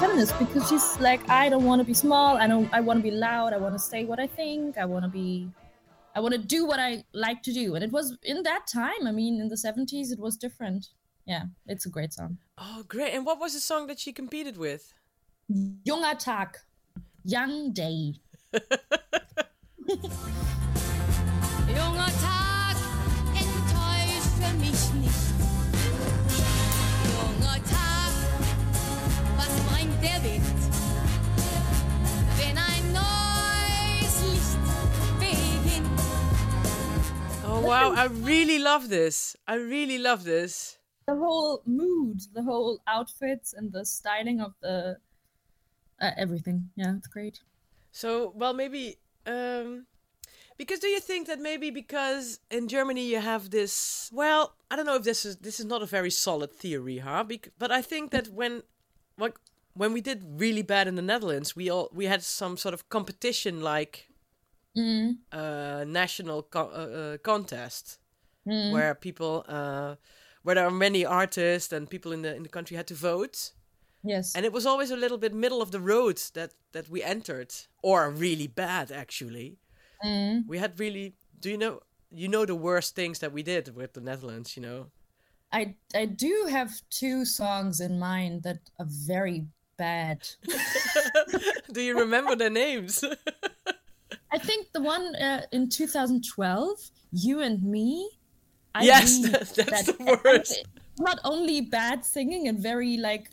Feminist 0.00 0.38
because 0.38 0.68
she's 0.68 0.98
like, 0.98 1.20
I 1.28 1.48
don't 1.50 1.64
want 1.64 1.80
to 1.80 1.84
be 1.84 1.92
small. 1.94 2.36
I 2.38 2.46
don't. 2.46 2.68
I 2.72 2.80
want 2.80 2.98
to 2.98 3.02
be 3.02 3.10
loud. 3.10 3.52
I 3.52 3.58
want 3.58 3.74
to 3.74 3.78
say 3.78 4.04
what 4.04 4.18
I 4.18 4.26
think. 4.26 4.78
I 4.78 4.86
want 4.86 5.04
to 5.04 5.10
be. 5.10 5.50
I 6.16 6.20
want 6.20 6.32
to 6.34 6.38
do 6.40 6.66
what 6.66 6.80
I 6.80 7.04
like 7.12 7.42
to 7.42 7.52
do. 7.52 7.74
And 7.74 7.84
it 7.84 7.92
was 7.92 8.16
in 8.22 8.42
that 8.44 8.66
time. 8.66 9.06
I 9.06 9.12
mean, 9.12 9.40
in 9.40 9.48
the 9.48 9.56
seventies, 9.56 10.10
it 10.10 10.18
was 10.18 10.36
different. 10.36 10.88
Yeah, 11.26 11.44
it's 11.66 11.86
a 11.86 11.90
great 11.90 12.12
song. 12.14 12.38
oh, 12.58 12.82
great! 12.88 13.14
And 13.14 13.26
what 13.26 13.38
was 13.38 13.52
the 13.52 13.60
song 13.60 13.86
that 13.88 13.98
she 14.00 14.12
competed 14.12 14.56
with? 14.56 14.92
Junger 15.86 16.18
Tag, 16.18 16.56
young 17.24 17.72
day. 17.72 18.14
Junger 21.76 22.10
Tag, 22.24 22.76
enttäusche 23.34 24.48
mich 24.58 24.94
nicht. 24.94 25.39
Der 30.02 30.22
Wind? 30.22 30.44
Wenn 32.38 32.56
ein 32.58 32.92
neues 32.92 34.14
Licht 34.26 34.58
beginnt. 35.18 36.00
Oh 37.46 37.60
wow! 37.60 37.92
I 37.94 38.06
really 38.06 38.58
love 38.58 38.88
this. 38.88 39.36
I 39.46 39.56
really 39.56 39.98
love 39.98 40.24
this. 40.24 40.80
the 41.10 41.16
whole 41.16 41.62
mood, 41.66 42.20
the 42.34 42.42
whole 42.42 42.80
outfits, 42.86 43.52
and 43.52 43.72
the 43.72 43.84
styling 43.84 44.40
of 44.40 44.52
the 44.62 44.96
uh, 46.00 46.10
everything. 46.16 46.70
Yeah, 46.76 46.94
it's 46.96 47.08
great. 47.08 47.40
So, 47.92 48.32
well, 48.36 48.52
maybe 48.54 48.96
um, 49.26 49.86
because 50.56 50.78
do 50.78 50.88
you 50.88 51.00
think 51.00 51.26
that 51.26 51.40
maybe 51.40 51.70
because 51.70 52.40
in 52.50 52.68
Germany 52.68 53.04
you 53.06 53.20
have 53.20 53.50
this? 53.50 54.10
Well, 54.12 54.54
I 54.70 54.76
don't 54.76 54.86
know 54.86 54.96
if 54.96 55.02
this 55.02 55.24
is 55.24 55.36
this 55.36 55.58
is 55.58 55.66
not 55.66 55.82
a 55.82 55.86
very 55.86 56.10
solid 56.10 56.52
theory, 56.52 56.98
huh? 56.98 57.24
Bec- 57.24 57.50
but 57.58 57.70
I 57.72 57.82
think 57.82 58.12
that 58.12 58.28
when, 58.28 58.62
like, 59.18 59.36
when 59.80 59.92
we 59.94 60.00
did 60.02 60.20
really 60.44 60.62
bad 60.62 60.86
in 60.88 60.94
the 60.96 61.02
Netherlands, 61.12 61.56
we 61.56 61.70
all 61.74 61.88
we 62.00 62.06
had 62.06 62.22
some 62.22 62.56
sort 62.56 62.74
of 62.74 62.88
competition, 62.96 63.54
like 63.74 63.94
Mm. 64.76 65.22
uh, 65.32 65.84
national 65.86 66.42
co- 66.42 66.70
uh, 66.70 66.98
uh, 67.14 67.18
contest, 67.18 67.98
where 68.66 68.94
people, 68.94 69.44
uh, 69.48 69.96
where 70.42 70.56
there 70.56 70.66
are 70.66 70.70
many 70.70 71.04
artists 71.04 71.72
and 71.72 71.90
people 71.90 72.12
in 72.12 72.22
the 72.22 72.34
in 72.36 72.42
the 72.44 72.48
country 72.48 72.76
had 72.76 72.86
to 72.88 72.94
vote. 72.94 73.52
Yes. 74.02 74.36
and 74.36 74.46
it 74.46 74.52
was 74.52 74.66
always 74.66 74.90
a 74.92 74.96
little 74.96 75.18
bit 75.18 75.34
middle 75.34 75.62
of 75.62 75.70
the 75.72 75.80
road 75.80 76.18
that 76.34 76.54
that 76.72 76.88
we 76.88 77.02
entered 77.04 77.52
or 77.82 78.10
really 78.10 78.48
bad 78.48 78.92
actually 78.92 79.58
Mm. 80.02 80.50
we 80.50 80.58
had 80.58 80.80
really 80.80 81.16
do 81.40 81.48
you 81.50 81.58
know 81.58 81.80
you 82.10 82.28
know 82.28 82.46
the 82.46 82.54
worst 82.68 82.94
things 82.96 83.18
that 83.20 83.32
we 83.32 83.42
did 83.42 83.76
with 83.76 83.92
the 83.94 84.00
netherlands 84.00 84.56
you 84.56 84.62
know 84.62 84.92
I 85.52 85.76
I 85.94 86.06
do 86.06 86.46
have 86.50 86.82
two 86.90 87.24
songs 87.24 87.80
in 87.80 87.98
mind 87.98 88.42
that 88.42 88.70
are 88.78 88.86
very 88.88 89.46
bad. 89.84 90.18
do 91.72 91.80
you 91.80 91.94
remember 91.98 92.34
their 92.36 92.50
names 92.64 93.02
I 94.32 94.38
think 94.38 94.62
the 94.72 94.82
one 94.82 95.14
uh, 95.16 95.42
in 95.52 95.68
2012, 95.68 96.90
"You 97.10 97.40
and 97.40 97.62
Me." 97.62 98.08
I 98.74 98.84
Yes, 98.84 99.10
mean 99.10 99.32
that- 99.32 99.66
that's 99.72 99.86
the 99.92 100.20
worst. 100.24 100.62
not 100.98 101.18
only 101.24 101.60
bad 101.62 102.04
singing 102.04 102.46
and 102.48 102.58
very 102.62 102.96
like 102.96 103.30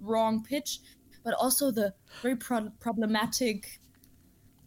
wrong 0.00 0.44
pitch, 0.50 0.78
but 1.24 1.34
also 1.34 1.70
the 1.72 1.92
very 2.22 2.36
pro- 2.36 2.70
problematic 2.78 3.80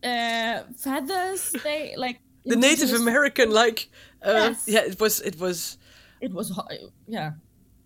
uh, 0.04 0.64
feathers. 0.78 1.42
They 1.64 1.96
like 2.06 2.20
The 2.46 2.56
Native 2.58 2.92
American, 2.94 3.48
like, 3.64 3.80
uh, 4.28 4.52
Yes. 4.52 4.68
yeah, 4.68 4.84
it 4.92 5.00
was, 5.00 5.22
it 5.22 5.40
was 5.40 5.78
It 6.20 6.32
was 6.34 6.52
yeah, 7.08 7.32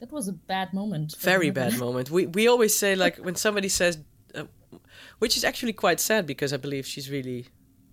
that 0.05 0.15
was 0.15 0.27
a 0.27 0.33
bad 0.47 0.73
moment. 0.73 1.15
very 1.19 1.49
bad 1.51 1.77
moment. 1.85 2.09
We 2.11 2.25
we 2.27 2.47
always 2.47 2.73
say 2.77 2.95
like 2.95 3.17
when 3.25 3.35
somebody 3.35 3.69
says, 3.69 3.97
uh, 4.35 4.43
which 5.19 5.37
is 5.37 5.43
actually 5.43 5.73
quite 5.73 5.99
sad 5.99 6.25
because 6.25 6.53
I 6.53 6.57
believe 6.57 6.85
she's 6.85 7.09
really 7.09 7.47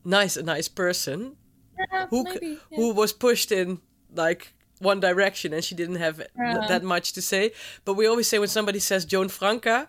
nice, 0.05 0.37
a 0.37 0.43
nice 0.43 0.69
person 0.69 1.37
Yeah, 1.79 2.07
who 2.11 2.25
maybe. 2.25 2.59
yeah. 2.71 2.77
who 2.79 2.95
was 2.95 3.13
pushed 3.13 3.51
in 3.53 3.79
like 4.25 4.53
one 4.81 5.01
direction 5.01 5.53
and 5.55 5.63
she 5.65 5.75
didn't 5.75 5.97
have 6.07 6.17
Yeah. 6.37 6.67
that 6.69 6.83
much 6.83 7.13
to 7.13 7.21
say. 7.23 7.53
But 7.85 7.95
we 7.95 8.07
always 8.11 8.27
say 8.29 8.39
when 8.39 8.49
somebody 8.49 8.81
says 8.81 9.05
Joan 9.13 9.29
Franka, 9.29 9.87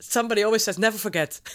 somebody 0.00 0.44
always 0.44 0.62
says 0.64 0.78
never 0.78 0.98
forget. 0.98 1.40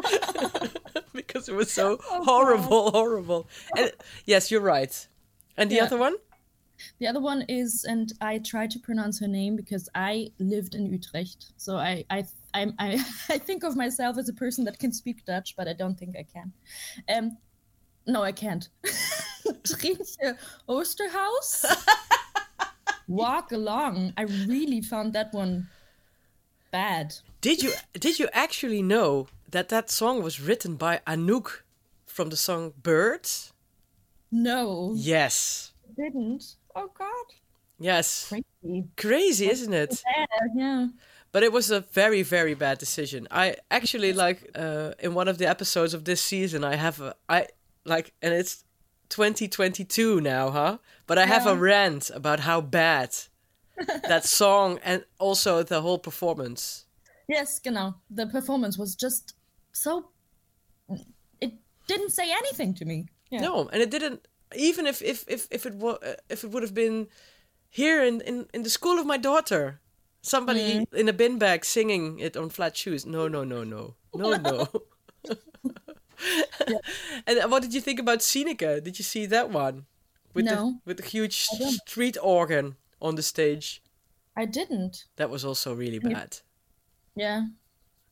because 1.12 1.48
it 1.48 1.54
was 1.54 1.70
so 1.72 1.98
Oh, 2.10 2.24
horrible, 2.24 2.90
horrible. 2.90 3.48
And 3.76 3.92
yes, 4.24 4.50
you're 4.50 4.60
right. 4.76 5.08
And 5.56 5.70
the 5.70 5.80
other 5.80 5.98
one? 5.98 6.14
The 6.98 7.06
other 7.06 7.20
one 7.20 7.42
is, 7.48 7.84
and 7.84 8.12
I 8.20 8.38
try 8.38 8.66
to 8.66 8.78
pronounce 8.78 9.20
her 9.20 9.28
name 9.28 9.56
because 9.56 9.88
I 9.94 10.32
lived 10.38 10.74
in 10.74 10.86
Utrecht, 10.86 11.52
so 11.56 11.76
I 11.76 12.04
I 12.10 12.24
I 12.54 12.72
I, 12.78 13.04
I 13.28 13.38
think 13.38 13.64
of 13.64 13.76
myself 13.76 14.18
as 14.18 14.28
a 14.28 14.32
person 14.34 14.64
that 14.64 14.78
can 14.78 14.92
speak 14.92 15.24
Dutch, 15.24 15.54
but 15.56 15.68
I 15.68 15.72
don't 15.72 15.98
think 15.98 16.16
I 16.16 16.24
can. 16.24 16.52
Um, 17.08 17.36
no, 18.06 18.22
I 18.22 18.32
can't. 18.32 18.68
Trijntje 19.44 20.36
Oosterhuis. 20.68 21.64
Walk 23.08 23.52
along. 23.52 24.12
I 24.16 24.22
really 24.22 24.80
found 24.80 25.12
that 25.14 25.32
one 25.32 25.68
bad. 26.70 27.14
Did 27.40 27.62
you 27.62 27.72
did 27.92 28.18
you 28.18 28.28
actually 28.32 28.82
know 28.82 29.26
that 29.50 29.68
that 29.68 29.90
song 29.90 30.22
was 30.22 30.40
written 30.40 30.76
by 30.76 31.00
Anouk 31.06 31.62
from 32.06 32.28
the 32.30 32.36
song 32.36 32.72
Birds? 32.82 33.52
No, 34.30 34.92
Yes. 34.96 35.72
didn't. 35.96 36.54
Oh 36.74 36.90
God, 36.96 37.26
Yes. 37.78 38.28
crazy. 38.28 38.84
Crazy, 38.96 39.50
isn't 39.50 39.72
it? 39.72 40.02
Yeah, 40.16 40.26
yeah. 40.54 40.86
But 41.32 41.42
it 41.42 41.52
was 41.52 41.70
a 41.70 41.80
very, 41.80 42.22
very 42.22 42.54
bad 42.54 42.78
decision. 42.78 43.28
I 43.30 43.56
actually 43.70 44.12
like 44.12 44.50
uh, 44.54 44.92
in 44.98 45.14
one 45.14 45.28
of 45.28 45.38
the 45.38 45.48
episodes 45.48 45.94
of 45.94 46.04
this 46.04 46.20
season, 46.20 46.64
I 46.64 46.74
have 46.76 47.00
a 47.00 47.14
I 47.28 47.46
like, 47.84 48.12
and 48.20 48.34
it's 48.34 48.64
2022 49.10 50.20
now, 50.20 50.50
huh? 50.50 50.78
But 51.06 51.18
I 51.18 51.26
have 51.26 51.46
a 51.46 51.54
rant 51.56 52.10
about 52.14 52.40
how 52.40 52.60
bad 52.60 53.16
that 54.08 54.24
song 54.40 54.78
and 54.84 55.04
also 55.18 55.62
the 55.62 55.80
whole 55.80 55.98
performance. 55.98 56.86
Yes, 57.28 57.60
genau. 57.60 57.94
The 58.10 58.26
performance 58.26 58.76
was 58.76 58.94
just 58.96 59.34
so. 59.72 60.10
It 61.40 61.52
didn't 61.86 62.10
say 62.10 62.30
anything 62.30 62.74
to 62.74 62.84
me. 62.84 63.06
Yeah. 63.30 63.40
No, 63.42 63.68
and 63.72 63.80
it 63.80 63.90
didn't. 63.90 64.26
Even 64.54 64.86
if 64.86 65.02
if 65.02 65.24
if 65.28 65.46
if 65.50 65.66
it 65.66 65.74
was 65.74 65.98
uh, 66.02 66.14
if 66.28 66.44
it 66.44 66.50
would 66.50 66.62
have 66.62 66.74
been 66.74 67.08
here 67.68 68.02
in 68.02 68.20
in 68.22 68.46
in 68.52 68.62
the 68.62 68.70
school 68.70 68.98
of 68.98 69.06
my 69.06 69.16
daughter, 69.16 69.80
somebody 70.22 70.80
mm. 70.80 70.94
in 70.94 71.08
a 71.08 71.12
bin 71.12 71.38
bag 71.38 71.64
singing 71.64 72.18
it 72.18 72.36
on 72.36 72.50
flat 72.50 72.76
shoes. 72.76 73.06
No, 73.06 73.28
no, 73.28 73.44
no, 73.44 73.64
no, 73.64 73.94
no, 74.14 74.36
no. 74.36 74.68
And 77.26 77.50
what 77.50 77.62
did 77.62 77.74
you 77.74 77.80
think 77.80 78.00
about 78.00 78.20
Sieneke? 78.20 78.82
Did 78.82 78.98
you 78.98 79.04
see 79.04 79.26
that 79.26 79.50
one? 79.50 79.86
With 80.32 80.46
the 80.46 80.78
with 80.84 80.98
the 80.98 81.02
huge 81.02 81.46
street 81.84 82.16
organ 82.22 82.76
on 83.00 83.16
the 83.16 83.22
stage. 83.22 83.82
I 84.36 84.44
didn't. 84.44 85.06
That 85.16 85.28
was 85.28 85.44
also 85.44 85.74
really 85.74 85.98
bad. 85.98 86.38
Yeah. 87.16 87.46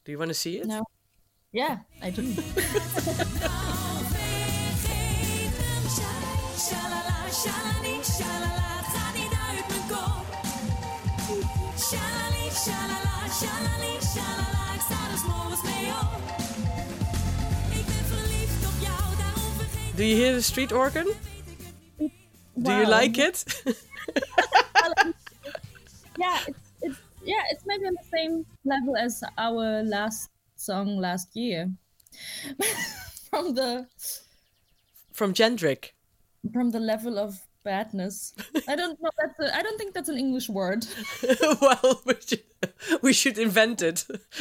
Do 0.04 0.12
you 0.12 0.18
want 0.18 0.30
to 0.30 0.34
see 0.34 0.58
it? 0.58 0.66
No. 0.66 0.84
Yeah, 1.52 1.78
I 2.02 2.10
didn't. 2.10 2.38
shalali, 7.42 7.94
shalala, 8.02 8.68
het 8.78 8.88
gaat 8.94 9.14
niet 9.14 9.34
uit 9.48 9.68
mijn 9.68 9.86
kop. 9.92 10.26
Shalali, 11.86 12.46
shalala, 12.50 13.16
shalali, 13.40 13.92
shalala, 14.12 14.62
ik 14.74 14.80
sta 14.86 14.98
er 15.10 15.18
's 15.18 15.24
morgens 15.26 15.62
mee 15.62 15.86
op. 16.02 16.10
Ik 17.78 17.86
ben 17.86 18.04
verliefd 18.14 18.66
op 18.70 18.78
jou, 18.86 19.16
daarom 19.18 19.52
vergeet 19.58 19.96
Do 19.96 20.02
you 20.02 20.16
hear 20.22 20.34
the 20.34 20.42
street 20.42 20.72
organ? 20.72 21.06
Do 22.54 22.70
you 22.70 22.86
like 22.86 23.26
it? 23.28 23.44
Yeah, 26.18 26.40
it's 26.46 26.58
it's 26.80 26.98
yeah, 27.24 27.42
it's 27.50 27.64
maybe 27.64 27.86
on 27.86 27.94
the 27.94 28.08
same 28.10 28.44
level 28.62 28.96
as 28.96 29.22
our 29.36 29.84
last 29.84 30.28
song 30.56 30.98
last 30.98 31.28
year. 31.32 31.70
from 33.30 33.54
the 33.54 33.86
From 35.12 35.32
Jendrik. 35.32 35.97
From 36.52 36.70
the 36.70 36.80
level 36.80 37.18
of 37.18 37.46
badness. 37.64 38.34
I 38.66 38.76
don't 38.76 39.00
know. 39.02 39.10
That's 39.18 39.38
a, 39.40 39.56
I 39.56 39.62
don't 39.62 39.78
think 39.78 39.94
that's 39.94 40.08
an 40.08 40.16
English 40.16 40.48
word. 40.48 40.86
well, 41.60 42.00
we 42.04 42.14
should, 42.26 42.42
we 43.02 43.12
should 43.12 43.38
invent 43.38 43.82
it. 43.82 44.06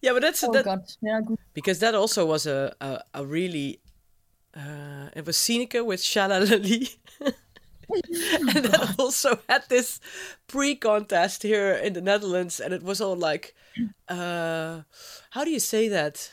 yeah, 0.00 0.12
but 0.12 0.22
that's 0.22 0.44
Oh 0.44 0.52
that, 0.52 0.64
God. 0.64 0.82
Yeah. 1.00 1.20
Good. 1.24 1.38
because 1.54 1.78
that 1.80 1.94
also 1.94 2.26
was 2.26 2.46
a 2.46 2.74
a, 2.80 3.02
a 3.14 3.26
really 3.26 3.80
uh, 4.54 5.08
it 5.16 5.26
was 5.26 5.36
Sieneke 5.36 5.84
with 5.84 6.00
Shalalali. 6.00 6.96
and 7.20 8.64
that 8.64 8.94
also 8.98 9.40
had 9.48 9.68
this 9.68 10.00
pre-contest 10.46 11.42
here 11.42 11.72
in 11.72 11.92
the 11.92 12.00
Netherlands, 12.00 12.60
and 12.60 12.72
it 12.72 12.82
was 12.82 13.00
all 13.00 13.16
like, 13.16 13.54
uh, 14.08 14.82
how 15.30 15.44
do 15.44 15.50
you 15.50 15.60
say 15.60 15.88
that? 15.88 16.30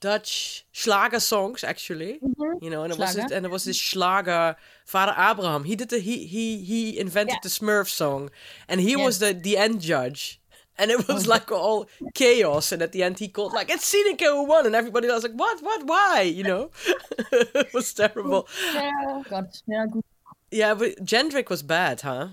Dutch 0.00 0.66
Schlager 0.72 1.20
songs, 1.20 1.64
actually, 1.64 2.20
mhm. 2.22 2.62
you 2.62 2.70
know, 2.70 2.82
and 2.82 2.92
it 2.92 2.98
was 2.98 3.12
Schlager. 3.12 3.28
this, 3.28 3.36
and 3.36 3.46
it 3.46 3.50
was 3.50 3.64
this 3.64 3.76
Schlager. 3.76 4.56
Father 4.84 5.14
Abraham, 5.18 5.64
he 5.64 5.76
did 5.76 5.88
the 5.90 5.98
he 5.98 6.26
he 6.26 6.58
he 6.58 6.98
invented 6.98 7.36
Yeah. 7.36 7.40
the 7.42 7.48
Smurf 7.48 7.88
song, 7.88 8.30
and 8.68 8.80
he 8.80 8.96
was 8.96 9.18
the 9.18 9.32
the 9.32 9.56
end 9.56 9.80
judge. 9.80 10.40
And 10.80 10.92
it 10.92 11.08
was 11.08 11.26
oh. 11.26 11.30
like 11.30 11.50
all 11.50 11.88
chaos, 12.14 12.70
and 12.70 12.82
at 12.82 12.92
the 12.92 13.02
end 13.02 13.18
he 13.18 13.26
called 13.26 13.52
like 13.52 13.68
it's 13.68 13.92
Sieneke 13.92 14.20
who 14.20 14.44
won, 14.44 14.64
and 14.64 14.76
everybody 14.76 15.08
was 15.08 15.24
like, 15.24 15.32
"What? 15.32 15.60
What? 15.60 15.84
Why?" 15.88 16.20
You 16.22 16.44
know, 16.44 16.70
it 17.32 17.74
was 17.74 17.92
terrible. 17.92 18.46
Yeah. 18.72 19.22
God. 19.28 19.48
Yeah. 19.66 19.86
Good. 19.90 20.04
Yeah, 20.52 20.74
but 20.74 21.04
Jendrik 21.04 21.50
was 21.50 21.64
bad, 21.64 22.02
huh? 22.02 22.28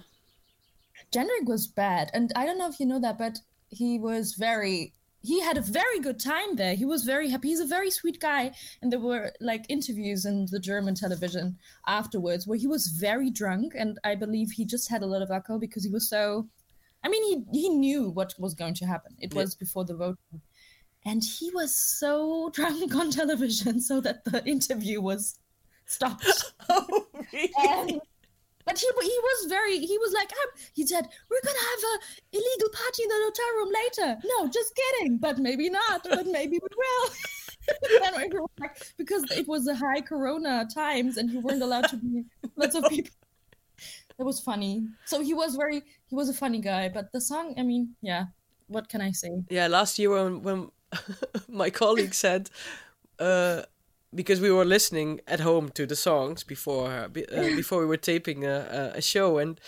Jendrik 1.11 1.45
was 1.45 1.65
bad, 1.65 2.11
and 2.13 2.31
I 2.35 2.45
don't 2.45 2.57
know 2.57 2.69
if 2.69 2.79
you 2.79 2.85
know 2.85 2.99
that, 2.99 3.17
but 3.17 3.39
he 3.69 3.99
was 3.99 4.33
very. 4.35 4.93
He 5.25 5.39
had 5.41 5.57
a 5.57 5.61
very 5.61 5.99
good 5.99 6.19
time 6.19 6.55
there. 6.55 6.75
He 6.75 6.85
was 6.85 7.03
very 7.03 7.29
happy. 7.29 7.49
He's 7.49 7.59
a 7.59 7.65
very 7.77 7.89
sweet 7.89 8.19
guy, 8.19 8.43
and 8.81 8.91
there 8.91 8.99
were 8.99 9.31
like 9.41 9.65
interviews 9.69 10.25
in 10.25 10.45
the 10.51 10.59
German 10.59 10.95
television 10.95 11.57
afterwards 11.87 12.45
where 12.47 12.57
he 12.63 12.67
was 12.67 12.87
very 12.87 13.29
drunk, 13.31 13.73
and 13.75 13.99
I 14.03 14.15
believe 14.15 14.51
he 14.51 14.65
just 14.65 14.89
had 14.89 15.01
a 15.03 15.07
lot 15.13 15.21
of 15.21 15.31
alcohol 15.31 15.59
because 15.59 15.83
he 15.83 15.91
was 15.91 16.07
so. 16.09 16.47
I 17.03 17.09
mean, 17.09 17.23
he 17.51 17.59
he 17.61 17.69
knew 17.69 18.09
what 18.09 18.33
was 18.39 18.53
going 18.53 18.75
to 18.75 18.85
happen. 18.85 19.15
It 19.19 19.33
Yeah. 19.33 19.41
was 19.41 19.55
before 19.55 19.85
the 19.85 19.95
vote, 19.95 20.17
and 21.05 21.23
he 21.23 21.51
was 21.51 21.75
so 21.75 22.49
drunk 22.57 22.93
on 22.95 23.11
television, 23.11 23.79
so 23.81 24.01
that 24.01 24.25
the 24.25 24.43
interview 24.45 25.01
was 25.01 25.39
stopped. 25.85 26.27
Oh, 26.69 27.05
really? 27.31 27.51
And- 27.57 28.01
but 28.65 28.77
he 28.79 28.87
he 29.01 29.17
was 29.23 29.45
very 29.49 29.79
he 29.79 29.97
was 29.97 30.13
like 30.13 30.31
um, 30.31 30.49
he 30.73 30.85
said 30.85 31.07
we're 31.29 31.41
gonna 31.43 31.67
have 31.71 31.83
a 31.93 31.95
illegal 32.37 32.69
party 32.73 33.03
in 33.03 33.09
the 33.09 33.21
hotel 33.25 33.51
room 33.57 33.71
later. 33.81 34.21
No, 34.25 34.47
just 34.47 34.73
kidding. 34.75 35.17
But 35.17 35.37
maybe 35.37 35.69
not. 35.69 36.03
But 36.03 36.27
maybe 36.27 36.59
we 36.61 36.69
will. 36.75 37.09
then 38.01 38.13
we 38.17 38.39
were 38.39 38.45
like, 38.59 38.77
because 38.97 39.23
it 39.31 39.47
was 39.47 39.65
the 39.65 39.75
high 39.75 40.01
Corona 40.01 40.67
times 40.73 41.17
and 41.17 41.29
you 41.29 41.39
weren't 41.39 41.61
allowed 41.61 41.89
to 41.89 41.97
be 41.97 42.23
lots 42.55 42.75
of 42.75 42.83
people. 42.89 43.13
It 44.17 44.23
was 44.23 44.39
funny. 44.39 44.87
So 45.05 45.21
he 45.21 45.33
was 45.33 45.55
very 45.55 45.83
he 46.07 46.15
was 46.15 46.29
a 46.29 46.33
funny 46.33 46.59
guy. 46.59 46.89
But 46.89 47.11
the 47.11 47.21
song, 47.21 47.53
I 47.57 47.63
mean, 47.63 47.95
yeah. 48.01 48.25
What 48.67 48.89
can 48.89 48.99
I 48.99 49.11
say? 49.11 49.43
Yeah, 49.49 49.67
last 49.67 49.99
year 49.99 50.09
when 50.09 50.41
when 50.41 50.71
my 51.49 51.69
colleague 51.69 52.15
said, 52.15 52.49
uh, 53.19 53.61
because 54.15 54.39
we 54.39 54.51
were 54.51 54.65
listening 54.65 55.21
at 55.27 55.41
home 55.41 55.69
to 55.69 55.85
the 55.85 55.95
songs 55.95 56.43
before 56.43 56.87
uh, 56.87 57.05
uh, 57.05 57.55
before 57.55 57.79
we 57.79 57.85
were 57.85 57.97
taping 57.97 58.45
a, 58.45 58.91
a, 58.93 58.97
a 58.97 59.01
show, 59.01 59.37
and 59.37 59.59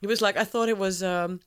he 0.00 0.06
was 0.06 0.20
like, 0.20 0.36
"I 0.36 0.44
thought 0.44 0.68
it 0.68 0.78
was." 0.78 1.02
Um, 1.02 1.40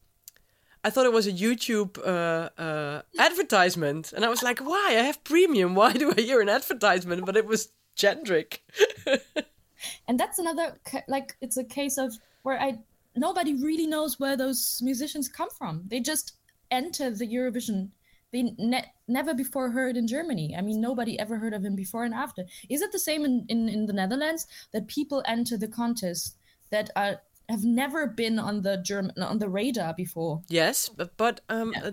I 0.82 0.90
thought 0.90 1.06
it 1.06 1.12
was 1.12 1.28
a 1.28 1.34
YouTube 1.34 2.00
uh, 2.00 2.50
uh, 2.62 3.02
advertisement, 3.18 4.14
and 4.14 4.24
I 4.24 4.30
was 4.30 4.42
like, 4.42 4.60
"Why? 4.60 4.88
I 4.92 5.04
have 5.04 5.24
premium. 5.24 5.76
Why 5.76 5.94
do 5.94 6.14
I 6.18 6.22
hear 6.22 6.42
an 6.42 6.50
advertisement?" 6.50 7.26
But 7.26 7.38
it 7.38 7.46
was 7.46 7.70
Jendrik. 7.96 8.60
and 10.08 10.20
that's 10.20 10.40
another 10.40 10.78
like 11.08 11.36
it's 11.42 11.58
a 11.58 11.64
case 11.64 11.98
of 11.98 12.18
where 12.44 12.60
i 12.60 12.78
nobody 13.16 13.54
really 13.56 13.88
knows 13.88 14.20
where 14.20 14.38
those 14.38 14.80
musicians 14.84 15.28
come 15.28 15.50
from 15.50 15.84
they 15.88 16.00
just 16.00 16.34
enter 16.72 17.10
the 17.10 17.28
eurovision 17.28 17.90
they 18.32 18.44
ne- 18.58 18.92
never 19.08 19.34
before 19.34 19.72
heard 19.72 19.98
in 19.98 20.08
germany 20.08 20.56
i 20.58 20.62
mean 20.62 20.80
nobody 20.80 21.18
ever 21.20 21.38
heard 21.38 21.54
of 21.54 21.64
him 21.66 21.76
before 21.76 22.04
and 22.06 22.14
after 22.14 22.44
is 22.70 22.82
it 22.82 22.92
the 22.92 23.00
same 23.00 23.26
in, 23.26 23.46
in, 23.50 23.68
in 23.70 23.86
the 23.86 23.94
netherlands 23.94 24.46
that 24.74 24.88
people 24.88 25.24
enter 25.26 25.58
the 25.58 25.68
contest 25.68 26.38
that 26.70 26.90
are 26.96 27.22
have 27.50 27.64
never 27.64 28.06
been 28.06 28.38
on 28.38 28.62
the 28.62 28.78
German 28.78 29.12
on 29.24 29.40
the 29.40 29.50
radar 29.50 29.92
before. 29.96 30.44
Yes, 30.50 30.88
but, 30.88 31.18
but 31.18 31.42
um, 31.50 31.74
uh, 31.84 31.92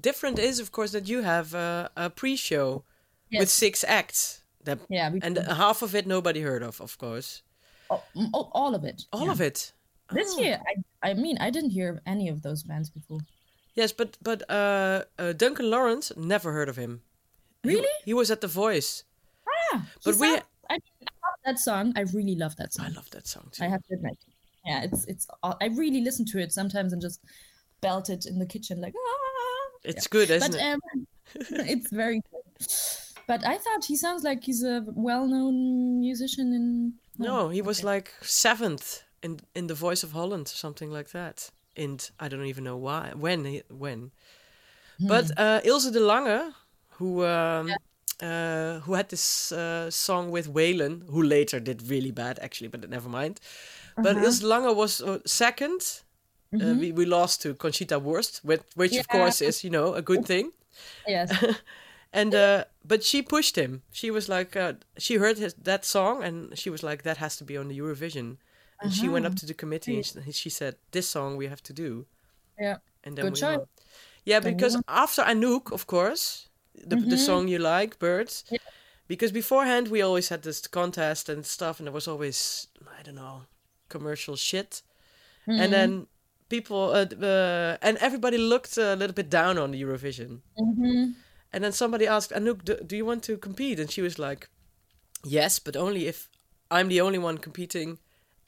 different 0.00 0.38
is 0.38 0.58
of 0.58 0.72
course 0.72 0.92
that 0.92 1.06
you 1.06 1.20
have 1.20 1.54
uh, 1.54 1.90
a 1.96 2.08
pre-show 2.08 2.82
with 3.30 3.50
six 3.50 3.84
acts. 3.84 4.40
That 4.64 4.78
Yeah, 4.88 5.12
and 5.22 5.36
half 5.36 5.82
of 5.82 5.94
it 5.94 6.06
nobody 6.06 6.40
heard 6.40 6.62
of, 6.62 6.80
of 6.80 6.96
course. 6.96 7.42
all, 7.90 8.02
all- 8.32 8.50
all 8.54 8.74
of 8.74 8.84
it. 8.84 9.02
All 9.12 9.26
yeah. 9.26 9.32
of 9.32 9.40
it. 9.42 9.72
This 10.12 10.34
Oh. 10.34 10.40
year, 10.40 10.58
I 11.02 11.10
I 11.10 11.14
mean, 11.14 11.36
I 11.38 11.50
didn't 11.50 11.70
hear 11.70 12.00
any 12.06 12.28
of 12.30 12.40
those 12.40 12.62
bands 12.62 12.88
before. 12.88 13.20
Yes, 13.80 13.92
but 13.92 14.18
but 14.20 14.42
uh, 14.50 15.04
uh, 15.18 15.32
Duncan 15.32 15.70
Lawrence 15.70 16.12
never 16.16 16.52
heard 16.52 16.68
of 16.68 16.76
him. 16.76 17.00
Really? 17.64 17.94
He, 18.04 18.14
was 18.14 18.30
at 18.30 18.40
The 18.40 18.46
Voice. 18.46 19.04
Ah, 19.72 19.86
But 20.04 20.16
we- 20.16 20.28
I, 20.28 20.30
mean, 20.32 20.42
I 20.70 20.74
love 21.26 21.38
that 21.46 21.58
song. 21.58 21.92
I 21.96 22.02
really 22.18 22.36
love 22.36 22.54
that 22.56 22.72
song. 22.74 22.86
I 22.86 22.90
love 22.90 23.08
that 23.10 23.26
song 23.26 23.48
too. 23.52 23.64
I 23.64 23.68
have 23.68 23.82
to 23.88 23.94
admit. 23.94 24.18
Yeah, 24.66 24.84
it's 24.86 25.06
it's. 25.12 25.26
I 25.64 25.66
really 25.82 26.02
listen 26.08 26.24
to 26.32 26.38
it 26.38 26.52
sometimes 26.52 26.92
and 26.92 27.00
just 27.02 27.20
belt 27.80 28.10
it 28.10 28.26
in 28.26 28.38
the 28.38 28.46
kitchen 28.54 28.80
like 28.84 28.94
ah. 28.96 29.66
it's 29.84 30.06
good, 30.06 30.28
isn't 30.30 30.52
But 30.52 30.60
it? 30.60 30.72
um, 30.72 30.80
it's 31.74 31.90
very 31.90 32.20
good. 32.30 32.46
But 33.26 33.40
I 33.46 33.56
thought 33.62 33.84
he 33.92 33.96
sounds 33.96 34.22
like 34.24 34.44
he's 34.48 34.62
a 34.62 34.84
well-known 35.08 36.00
musician 36.00 36.46
in. 36.58 36.66
no, 37.18 37.48
he 37.48 37.62
was 37.62 37.78
okay. 37.78 37.92
like 37.94 38.08
seventh 38.20 38.86
in 39.22 39.40
in 39.54 39.66
The 39.68 39.78
Voice 39.86 40.02
of 40.06 40.12
Holland, 40.12 40.48
something 40.48 40.90
like 40.92 41.10
that. 41.12 41.50
And 41.80 42.10
I 42.20 42.28
don't 42.28 42.46
even 42.46 42.64
know 42.64 42.76
why, 42.76 43.12
when, 43.14 43.62
when. 43.70 44.12
Hmm. 45.00 45.06
But 45.08 45.30
uh, 45.38 45.60
Ilse 45.64 45.90
de 45.92 46.00
Lange, 46.00 46.54
who 46.98 47.24
um, 47.24 47.78
uh, 48.22 48.80
who 48.80 48.94
had 48.94 49.08
this 49.08 49.52
uh, 49.52 49.90
song 49.90 50.30
with 50.30 50.48
Waylon, 50.52 51.02
who 51.10 51.22
later 51.22 51.60
did 51.60 51.82
really 51.90 52.12
bad, 52.12 52.38
actually, 52.40 52.68
but 52.68 52.88
never 52.88 53.08
mind. 53.08 53.40
But 53.96 54.16
Uh-huh. 54.16 54.24
Ilse 54.26 54.40
de 54.40 54.46
Lange 54.46 54.74
was 54.74 55.00
uh, 55.00 55.18
2nd 55.26 56.02
Uh, 56.60 56.74
we, 56.78 56.92
we 56.92 57.04
lost 57.06 57.42
to 57.42 57.54
Conchita 57.54 57.98
Wurst, 57.98 58.40
which, 58.44 58.62
which 58.74 58.98
of 58.98 59.08
Mm-hmm. 59.08 59.18
Course 59.18 59.40
is, 59.40 59.64
you 59.64 59.70
know, 59.70 59.94
a 59.94 60.02
good 60.02 60.24
thing. 60.24 60.52
Yes. 61.06 61.30
And 62.12 62.34
uh, 62.34 62.64
but 62.84 63.04
she 63.04 63.22
pushed 63.22 63.56
him. 63.56 63.82
She 63.92 64.10
was 64.10 64.28
like, 64.28 64.56
uh, 64.56 64.74
she 64.98 65.16
heard 65.16 65.38
his, 65.38 65.54
that 65.54 65.84
song, 65.84 66.22
and 66.24 66.58
she 66.58 66.70
was 66.70 66.82
like, 66.82 67.02
that 67.04 67.18
has 67.18 67.36
to 67.36 67.44
be 67.44 67.56
on 67.56 67.68
the 67.68 67.78
Eurovision. 67.78 68.38
And 68.82 68.92
she 68.92 69.08
went 69.08 69.26
up 69.26 69.32
Uh-huh. 69.32 69.40
to 69.40 69.46
the 69.46 69.54
committee 69.54 69.96
and 69.96 70.04
she, 70.06 70.32
she 70.32 70.50
said, 70.50 70.74
this 70.90 71.08
song 71.08 71.36
we 71.36 71.46
have 71.48 71.62
to 71.62 71.72
do. 71.72 72.06
yeah. 72.58 72.76
And 73.04 73.16
then 73.16 73.24
Good 73.24 73.34
we 73.34 73.40
choice. 73.40 73.58
won. 73.58 73.66
Yeah, 74.24 74.40
Then 74.42 74.54
because 74.56 74.76
after 74.86 75.22
Anouk, 75.22 75.72
of 75.72 75.86
course, 75.86 76.48
the 76.88 76.96
the 76.96 77.16
song 77.16 77.48
you 77.48 77.58
like, 77.58 77.98
Birds. 77.98 78.42
Mm-hmm. 78.44 78.54
Yeah. 78.54 78.72
Because 79.08 79.32
beforehand 79.32 79.88
we 79.88 80.02
always 80.02 80.28
had 80.28 80.42
this 80.42 80.66
contest 80.68 81.28
and 81.28 81.44
stuff, 81.46 81.78
and 81.80 81.86
there 81.86 81.94
was 81.94 82.06
always 82.08 82.68
I 82.98 83.02
don't 83.02 83.16
know 83.16 83.42
commercial 83.88 84.36
shit, 84.36 84.82
Mm-hmm. 85.46 85.60
and 85.62 85.72
then 85.72 86.06
people 86.48 86.76
uh, 86.76 87.06
uh, 87.24 87.76
and 87.86 87.96
everybody 87.98 88.36
looked 88.38 88.76
a 88.78 88.94
little 88.94 89.14
bit 89.14 89.30
down 89.30 89.58
on 89.58 89.70
the 89.72 89.82
Eurovision. 89.82 90.40
Mm-hmm. 90.58 91.12
And 91.52 91.64
then 91.64 91.72
somebody 91.72 92.06
asked 92.06 92.30
Anouk, 92.36 92.62
do, 92.64 92.74
"Do 92.86 92.94
you 92.96 93.06
want 93.06 93.22
to 93.24 93.36
compete?" 93.38 93.80
And 93.82 93.90
she 93.90 94.02
was 94.02 94.18
like, 94.18 94.48
"Yes, 95.24 95.58
but 95.60 95.76
only 95.76 96.06
if 96.06 96.28
I'm 96.70 96.88
the 96.88 97.00
only 97.00 97.18
one 97.18 97.38
competing, 97.38 97.98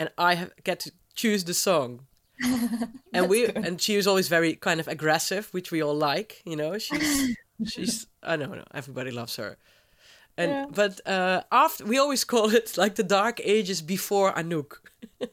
and 0.03 0.11
I 0.19 0.35
have, 0.35 0.51
get 0.65 0.81
to 0.81 0.93
choose 1.15 1.45
the 1.45 1.55
song." 1.55 2.07
and 3.15 3.29
we 3.29 3.47
and 3.67 3.81
she 3.81 3.97
was 3.97 4.07
always 4.07 4.29
very 4.29 4.55
kind 4.57 4.81
of 4.81 4.89
aggressive, 4.89 5.45
which 5.53 5.71
we 5.71 5.83
all 5.83 5.95
like. 5.95 6.43
You 6.45 6.57
know, 6.57 6.79
she's 6.79 7.37
she's 7.73 8.07
I 8.23 8.37
don't 8.37 8.57
know, 8.57 8.65
everybody 8.75 9.11
loves 9.11 9.37
her. 9.37 9.57
And 10.37 10.51
Yeah. 10.51 10.67
but 10.71 11.01
uh, 11.07 11.43
after 11.51 11.85
we 11.85 11.99
always 11.99 12.25
call 12.25 12.55
it 12.55 12.77
like 12.77 12.95
the 12.95 13.05
dark 13.19 13.41
ages 13.45 13.83
before 13.83 14.33
Anouk. 14.35 14.71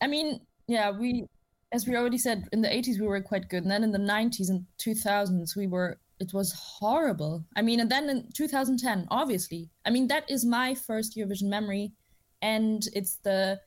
I 0.00 0.06
mean, 0.06 0.40
yeah, 0.66 0.90
we, 0.90 1.26
as 1.72 1.86
we 1.86 1.96
already 1.96 2.18
said, 2.18 2.44
in 2.52 2.62
the 2.62 2.68
80s 2.68 3.00
we 3.00 3.06
were 3.06 3.20
quite 3.20 3.48
good, 3.48 3.62
and 3.64 3.70
then 3.70 3.82
in 3.82 3.90
the 3.92 3.98
90s 3.98 4.48
and 4.50 4.66
2000s 4.78 5.56
we 5.56 5.66
were. 5.66 5.98
It 6.20 6.32
was 6.34 6.52
horrible. 6.52 7.44
I 7.54 7.62
mean, 7.62 7.78
and 7.78 7.88
then 7.88 8.10
in 8.10 8.28
2010, 8.34 9.06
obviously. 9.08 9.70
I 9.86 9.90
mean, 9.90 10.08
that 10.08 10.28
is 10.28 10.44
my 10.44 10.74
first 10.74 11.16
Eurovision 11.16 11.48
memory, 11.48 11.92
and 12.42 12.82
it's 12.94 13.16
the, 13.16 13.60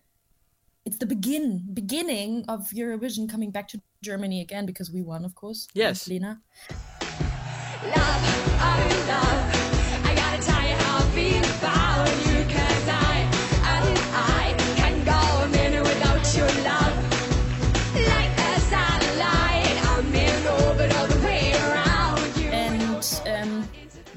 it's 0.85 0.97
the 0.97 1.05
begin 1.05 1.67
beginning 1.73 2.45
of 2.47 2.69
Eurovision 2.69 3.29
coming 3.29 3.51
back 3.51 3.67
to 3.69 3.81
Germany 4.03 4.41
again 4.41 4.65
because 4.65 4.91
we 4.91 5.01
won, 5.01 5.25
of 5.25 5.35
course. 5.35 5.67
Yes. 5.73 6.07
with 6.07 6.13
Lena. 6.13 6.41
Love, 7.95 8.31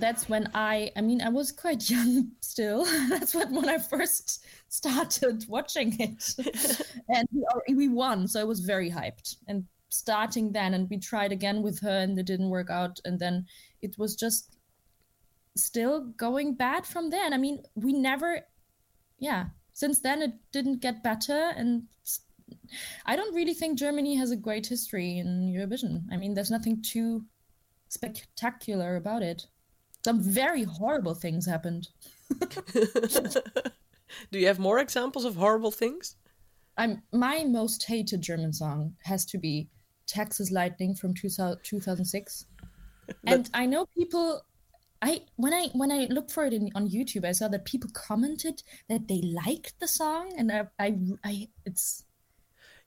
that's 0.05 0.29
when 0.29 0.51
I, 0.53 0.91
I 0.97 1.01
mean, 1.01 1.23
I 1.23 1.31
was 1.31 1.51
quite 1.51 1.89
young 1.95 2.33
still. 2.41 2.85
that's 3.09 3.35
when, 3.35 3.55
when 3.55 3.71
I 3.71 3.79
first 3.79 4.45
started 4.69 5.47
watching 5.49 5.99
it, 5.99 6.35
and 7.09 7.27
we, 7.67 7.75
we 7.75 7.89
won, 7.89 8.29
so 8.29 8.39
I 8.39 8.45
was 8.45 8.61
very 8.61 8.91
hyped. 8.91 9.37
And 9.49 9.65
starting 9.89 10.53
then, 10.53 10.75
and 10.75 10.91
we 10.91 10.99
tried 10.99 11.33
again 11.33 11.63
with 11.63 11.81
her, 11.81 12.01
and 12.01 12.19
it 12.19 12.27
didn't 12.27 12.51
work 12.51 12.69
out, 12.69 13.01
and 13.07 13.19
then 13.19 13.47
it 13.81 13.97
was 13.97 14.15
just 14.15 14.59
still 15.57 16.13
going 16.19 16.55
bad 16.55 16.85
from 16.85 17.09
then. 17.09 17.33
I 17.33 17.39
mean, 17.39 17.63
we 17.75 17.95
never, 17.95 18.41
yeah. 19.19 19.47
Since 19.73 20.01
then, 20.01 20.21
it 20.21 20.33
didn't 20.53 20.83
get 20.83 21.03
better, 21.03 21.51
and 21.57 21.85
I 23.07 23.17
don't 23.17 23.35
really 23.35 23.55
think 23.55 23.79
Germany 23.79 24.17
has 24.17 24.31
a 24.31 24.37
great 24.37 24.67
history 24.67 25.17
in 25.17 25.51
Eurovision. 25.51 26.03
I 26.13 26.19
mean, 26.19 26.35
there's 26.35 26.51
nothing 26.51 26.83
too 26.83 27.25
spectacular 27.89 28.97
about 28.97 29.23
it. 29.23 29.47
Some 30.05 30.21
very 30.21 30.63
horrible 30.65 31.15
things 31.15 31.47
happened. 31.47 31.89
Do 34.31 34.39
you 34.39 34.47
have 34.49 34.59
more 34.59 34.79
examples 34.79 35.25
of 35.25 35.37
horrible 35.37 35.71
things? 35.71 36.17
I'm 36.77 37.03
my 37.13 37.45
most 37.45 37.85
hated 37.85 38.23
German 38.23 38.53
song 38.53 38.97
has 39.05 39.25
to 39.27 39.39
be 39.39 39.71
Texas 40.07 40.51
Lightning 40.51 40.95
from 40.95 41.15
2000, 41.15 41.61
2006. 41.65 42.47
and 43.27 43.51
I 43.55 43.67
know 43.67 43.87
people 43.87 44.43
I 45.03 45.27
when 45.37 45.55
I 45.55 45.69
when 45.75 45.93
I 45.93 46.07
looked 46.07 46.33
for 46.33 46.45
it 46.47 46.53
in, 46.55 46.71
on 46.75 46.89
YouTube 46.91 47.25
I 47.27 47.33
saw 47.33 47.49
that 47.49 47.65
people 47.67 47.91
commented 47.93 48.63
that 48.89 49.09
they 49.09 49.23
liked 49.23 49.81
the 49.81 49.89
song 49.89 50.33
and 50.39 50.53
I 50.53 50.69
I, 50.79 50.99
I 51.25 51.49
it's 51.67 52.05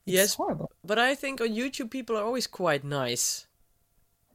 it's 0.07 0.25
Yes, 0.25 0.35
horrible. 0.35 0.71
but 0.83 0.97
I 0.97 1.13
think 1.13 1.39
on 1.39 1.49
YouTube 1.49 1.91
people 1.91 2.17
are 2.17 2.23
always 2.23 2.47
quite 2.47 2.83
nice. 2.83 3.45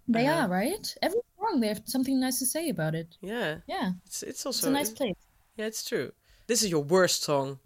They 0.07 0.27
Uh-huh. 0.27 0.29
are, 0.29 0.49
right? 0.49 0.95
Every 1.03 1.23
song 1.43 1.61
they 1.61 1.69
have 1.69 1.83
something 1.87 2.21
nice 2.21 2.39
to 2.39 2.47
say 2.47 2.69
about 2.69 2.95
it. 2.95 3.17
Yeah, 3.21 3.59
Yeah. 3.67 3.93
it's 4.07 4.23
it's 4.23 4.31
It's 4.31 4.47
also 4.47 4.69
a 4.69 4.73
nice 4.73 4.91
place. 4.91 5.17
yeah, 5.57 5.67
it's 5.67 5.85
true. 5.85 6.13
This 6.47 6.63
is 6.63 6.71
your 6.71 6.83
worst 6.85 7.23
song 7.23 7.59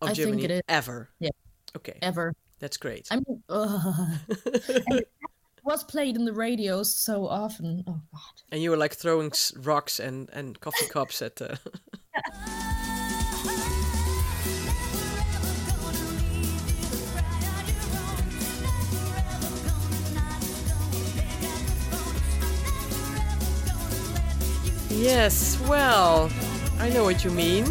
of 0.00 0.08
I 0.10 0.14
think 0.14 0.16
Germany 0.28 0.44
it 0.44 0.50
is. 0.50 0.62
ever. 0.68 1.10
Yeah. 1.20 1.30
Okay, 1.76 1.98
Ever. 2.02 2.34
that's 2.60 2.76
great. 2.76 3.08
I 3.10 3.16
mean, 3.16 3.42
it 4.98 5.08
was 5.64 5.82
played 5.84 6.16
in 6.16 6.24
the 6.24 6.32
radio 6.32 6.82
so 6.84 7.26
often. 7.26 7.82
Oh 7.86 8.00
God! 8.12 8.42
And 8.52 8.62
you 8.62 8.70
were 8.70 8.76
like 8.76 8.94
throwing 8.94 9.32
rocks 9.56 9.98
and, 10.00 10.28
and 10.32 10.58
coffee 10.60 10.86
cups 10.86 11.20
at 11.22 11.36
the. 11.36 11.58
yes, 24.94 25.60
well, 25.68 26.30
I 26.78 26.88
know 26.90 27.04
what 27.04 27.24
you 27.24 27.30
mean. 27.30 27.64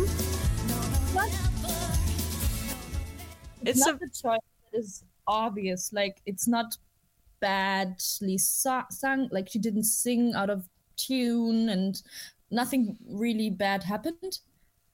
It's 3.65 3.79
It's 3.79 3.87
a 3.87 3.91
not 3.91 3.99
the 3.99 4.07
choice 4.07 4.39
that 4.71 4.77
is 4.77 5.03
obvious. 5.25 5.93
Like 5.93 6.21
it's 6.25 6.47
not 6.47 6.75
badly 7.39 8.37
so- 8.37 8.83
sung. 8.89 9.29
Like 9.31 9.49
she 9.49 9.59
didn't 9.59 9.85
sing 9.85 10.33
out 10.33 10.49
of 10.49 10.67
tune, 10.97 11.69
and 11.69 12.01
nothing 12.51 12.97
really 13.07 13.49
bad 13.49 13.83
happened. 13.83 14.39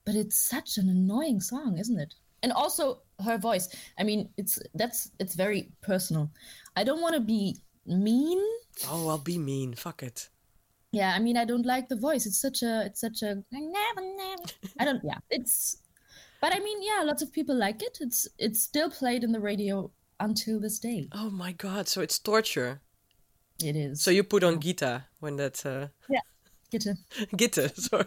But 0.06 0.16
it's 0.16 0.40
such 0.40 0.78
an 0.78 0.90
annoying 0.90 1.42
song, 1.42 1.78
isn't 1.80 2.00
it? 2.00 2.14
And 2.44 2.52
also 2.54 3.02
her 3.26 3.38
voice. 3.38 3.70
I 3.98 4.04
mean, 4.04 4.30
it's 4.38 4.60
that's 4.76 5.12
it's 5.20 5.34
very 5.36 5.72
personal. 5.82 6.30
I 6.76 6.84
don't 6.84 7.02
want 7.02 7.16
to 7.16 7.22
be 7.22 7.58
mean 7.86 8.40
oh, 8.88 9.10
I'll 9.10 9.18
be 9.18 9.38
mean. 9.40 9.74
Fuck 9.74 10.04
it. 10.04 10.30
Yeah 10.92 11.14
i 11.16 11.20
mean 11.20 11.38
i 11.38 11.46
don't 11.46 11.66
like 11.66 11.88
the 11.90 11.96
voice 11.96 12.26
it's 12.26 12.40
such 12.42 12.62
a 12.64 12.86
it's 12.86 13.00
such 13.02 13.22
a 13.22 13.36
never 13.52 14.02
never 14.02 14.44
i 14.80 14.86
don't 14.86 15.02
yeah 15.04 15.18
it's 15.30 15.78
but 16.42 16.54
i 16.56 16.60
mean 16.60 16.82
yeah 16.82 17.04
lots 17.04 17.22
of 17.22 17.32
people 17.32 17.56
like 17.56 17.82
it 17.84 17.98
it's 18.02 18.28
it's 18.38 18.62
still 18.64 18.90
played 18.90 19.24
in 19.24 19.32
the 19.32 19.40
radio 19.40 19.92
until 20.20 20.60
this 20.60 20.80
day 20.80 21.08
Oh 21.14 21.30
my 21.30 21.52
god! 21.54 21.88
So 21.88 22.02
it's 22.02 22.20
torture. 22.20 22.82
it 23.64 23.76
is 23.76 24.02
So 24.04 24.12
you 24.12 24.24
put 24.24 24.44
on 24.44 24.60
Gita 24.60 25.06
when 25.22 25.38
that 25.38 25.66
uh, 25.66 25.88
yeah 26.10 26.20
get 26.72 26.86
it 26.86 26.98
Gitte, 27.38 27.72
sorry. 27.78 28.06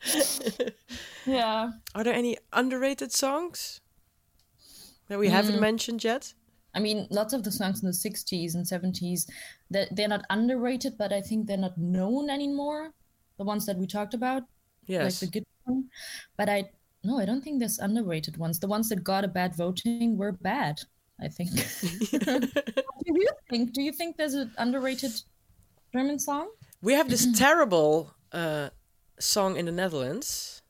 Yeah. 1.26 1.70
Are 1.94 2.04
there 2.04 2.14
any 2.14 2.38
underrated 2.52 3.12
songs 3.12 3.80
that 5.08 5.18
we 5.18 5.28
haven't 5.28 5.56
Mm. 5.56 5.60
mentioned 5.60 6.04
yet? 6.04 6.32
I 6.74 6.80
mean, 6.80 7.06
lots 7.10 7.32
of 7.32 7.42
the 7.42 7.50
songs 7.52 7.82
in 7.82 7.86
the 7.88 7.92
60s 7.94 8.54
and 8.54 8.64
70s, 8.66 9.26
they're, 9.70 9.88
they're 9.90 10.08
not 10.08 10.24
underrated, 10.30 10.96
but 10.98 11.12
I 11.12 11.20
think 11.20 11.46
they're 11.46 11.56
not 11.56 11.76
known 11.78 12.30
anymore. 12.30 12.92
The 13.38 13.44
ones 13.44 13.66
that 13.66 13.78
we 13.78 13.86
talked 13.86 14.14
about, 14.14 14.42
Yes. 14.86 15.22
like 15.22 15.30
the 15.32 15.38
good 15.38 15.46
one. 15.64 15.84
But 16.36 16.48
I, 16.48 16.70
no, 17.04 17.18
I 17.18 17.24
don't 17.24 17.42
think 17.42 17.58
there's 17.58 17.78
underrated 17.78 18.36
ones. 18.36 18.58
The 18.60 18.68
ones 18.68 18.88
that 18.88 19.02
got 19.04 19.24
a 19.24 19.28
bad 19.28 19.54
voting 19.56 20.16
were 20.16 20.32
bad, 20.32 20.80
I 21.20 21.28
think. 21.28 21.50
what 22.10 23.04
do 23.04 23.12
you 23.20 23.28
think? 23.50 23.72
Do 23.72 23.82
you 23.82 23.92
think 23.92 24.16
there's 24.16 24.34
an 24.34 24.52
underrated 24.58 25.12
German 25.92 26.18
song? 26.18 26.50
we 26.82 26.92
have 26.94 27.08
this 27.08 27.26
terrible 27.38 28.14
uh, 28.32 28.70
song 29.18 29.56
in 29.56 29.66
the 29.66 29.72
Netherlands, 29.72 30.62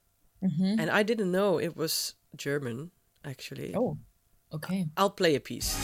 Mm-hmm. 0.42 0.78
and 0.78 0.88
I 0.88 1.02
didn't 1.02 1.32
know 1.32 1.58
it 1.58 1.76
was 1.76 2.14
German. 2.36 2.92
Actually, 3.24 3.74
Oh, 3.74 3.98
okay. 4.52 4.86
I'll 4.96 5.10
play 5.10 5.34
a 5.36 5.40
piece. 5.40 5.76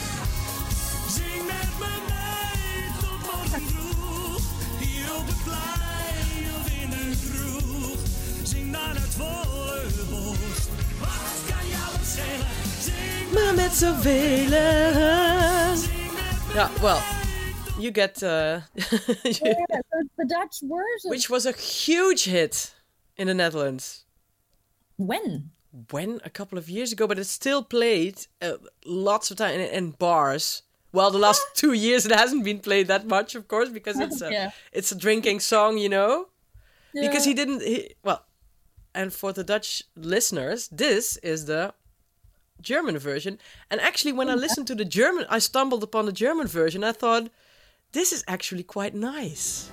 Zing 1.09 1.45
met 1.45 1.71
me 1.79 1.91
mee 2.07 2.91
tot 2.99 3.19
morgen 3.21 3.61
vroeg. 3.61 4.41
Hier 4.79 5.15
op 5.15 5.25
het 5.27 5.43
plein 5.43 6.45
of 6.55 6.65
in 6.81 6.91
een 6.91 7.15
kroeg. 7.19 7.99
Zing 8.43 8.71
dan 8.71 8.81
uit 8.81 9.15
volle 9.15 9.81
borst. 10.09 10.69
Wat 10.99 11.37
kan 11.47 11.67
jou 11.67 11.97
het 11.97 12.07
schelen? 12.07 12.47
Zing 12.79 13.31
Maar 13.33 13.53
met 13.53 13.73
zoveel. 13.73 14.49
Ja, 16.53 16.69
well, 16.81 17.01
you 17.79 17.91
get. 17.93 18.21
Uh, 18.21 18.29
Yeah, 18.73 19.65
it's 19.99 20.09
the 20.15 20.25
Dutch 20.25 20.59
version. 20.59 21.09
which 21.11 21.27
was 21.29 21.45
a 21.45 21.51
huge 21.51 22.23
hit 22.23 22.73
in 23.15 23.27
the 23.27 23.33
Netherlands. 23.33 24.05
when? 24.97 25.51
When 25.91 26.21
a 26.23 26.29
couple 26.29 26.57
of 26.57 26.69
years 26.69 26.91
ago, 26.91 27.07
but 27.07 27.19
it's 27.19 27.29
still 27.29 27.63
played 27.63 28.25
uh, 28.41 28.53
lots 28.85 29.31
of 29.31 29.37
time 29.37 29.59
in, 29.59 29.69
in 29.69 29.91
bars. 29.91 30.63
Well, 30.91 31.11
the 31.11 31.17
last 31.19 31.41
two 31.55 31.73
years 31.73 32.05
it 32.05 32.11
hasn't 32.11 32.43
been 32.45 32.59
played 32.59 32.87
that 32.87 33.05
much, 33.05 33.35
of 33.35 33.47
course, 33.47 33.69
because 33.69 33.99
it's 33.99 34.21
a 34.21 34.31
Yeah. 34.31 34.51
it's 34.71 34.91
a 34.91 34.95
drinking 34.97 35.39
song, 35.41 35.77
you 35.77 35.89
know. 35.89 36.27
Because 36.93 37.25
he 37.25 37.33
didn't. 37.33 37.61
He, 37.61 37.93
well, 38.03 38.23
and 38.93 39.11
for 39.11 39.33
the 39.33 39.43
Dutch 39.43 39.83
listeners, 39.97 40.69
this 40.69 41.17
is 41.17 41.43
the 41.45 41.73
German 42.61 42.97
version. 42.97 43.37
And 43.69 43.81
actually, 43.81 44.13
when 44.13 44.29
I 44.29 44.35
listened 44.35 44.67
to 44.67 44.75
the 44.75 44.85
German, 44.85 45.25
I 45.29 45.39
stumbled 45.39 45.83
upon 45.83 46.05
the 46.05 46.13
German 46.13 46.47
version. 46.47 46.85
I 46.85 46.93
thought 46.93 47.29
this 47.91 48.13
is 48.13 48.23
actually 48.27 48.63
quite 48.63 48.95
nice. 48.95 49.69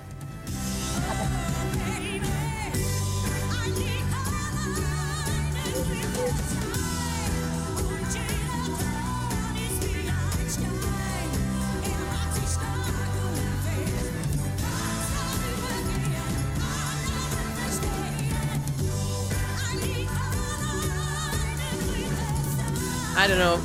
I 23.15 23.27
don't 23.27 23.37
know. 23.39 23.57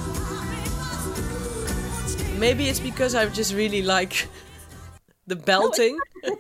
Maybe 2.39 2.69
it's 2.69 2.81
because 2.81 3.15
I 3.15 3.27
just 3.27 3.55
really 3.55 3.83
like 3.83 4.29
the 5.27 5.37
belting. 5.37 5.99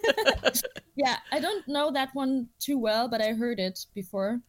Yeah, 0.98 1.16
I 1.30 1.38
don't 1.38 1.66
know 1.68 1.92
that 1.92 2.10
one 2.12 2.48
too 2.58 2.76
well, 2.76 3.08
but 3.08 3.22
I 3.22 3.32
heard 3.32 3.60
it 3.60 3.86
before. 3.94 4.40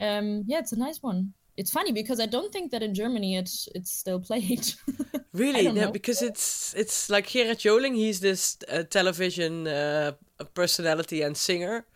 Um, 0.00 0.42
yeah, 0.44 0.58
it's 0.58 0.72
a 0.72 0.78
nice 0.78 1.00
one. 1.00 1.34
It's 1.56 1.70
funny 1.70 1.92
because 1.92 2.18
I 2.18 2.26
don't 2.26 2.52
think 2.52 2.72
that 2.72 2.82
in 2.82 2.94
Germany 2.94 3.36
it's 3.36 3.68
it's 3.74 3.92
still 3.92 4.20
played. 4.20 4.74
Really, 5.34 5.64
no, 5.64 5.72
know. 5.72 5.90
because 5.90 6.22
it's 6.22 6.74
it's 6.74 7.10
like 7.10 7.26
Gerard 7.26 7.58
Joling. 7.58 7.96
He's 7.96 8.20
this 8.20 8.56
uh, 8.68 8.84
television 8.84 9.66
uh, 9.66 10.12
personality 10.54 11.22
and 11.22 11.36
singer, 11.36 11.86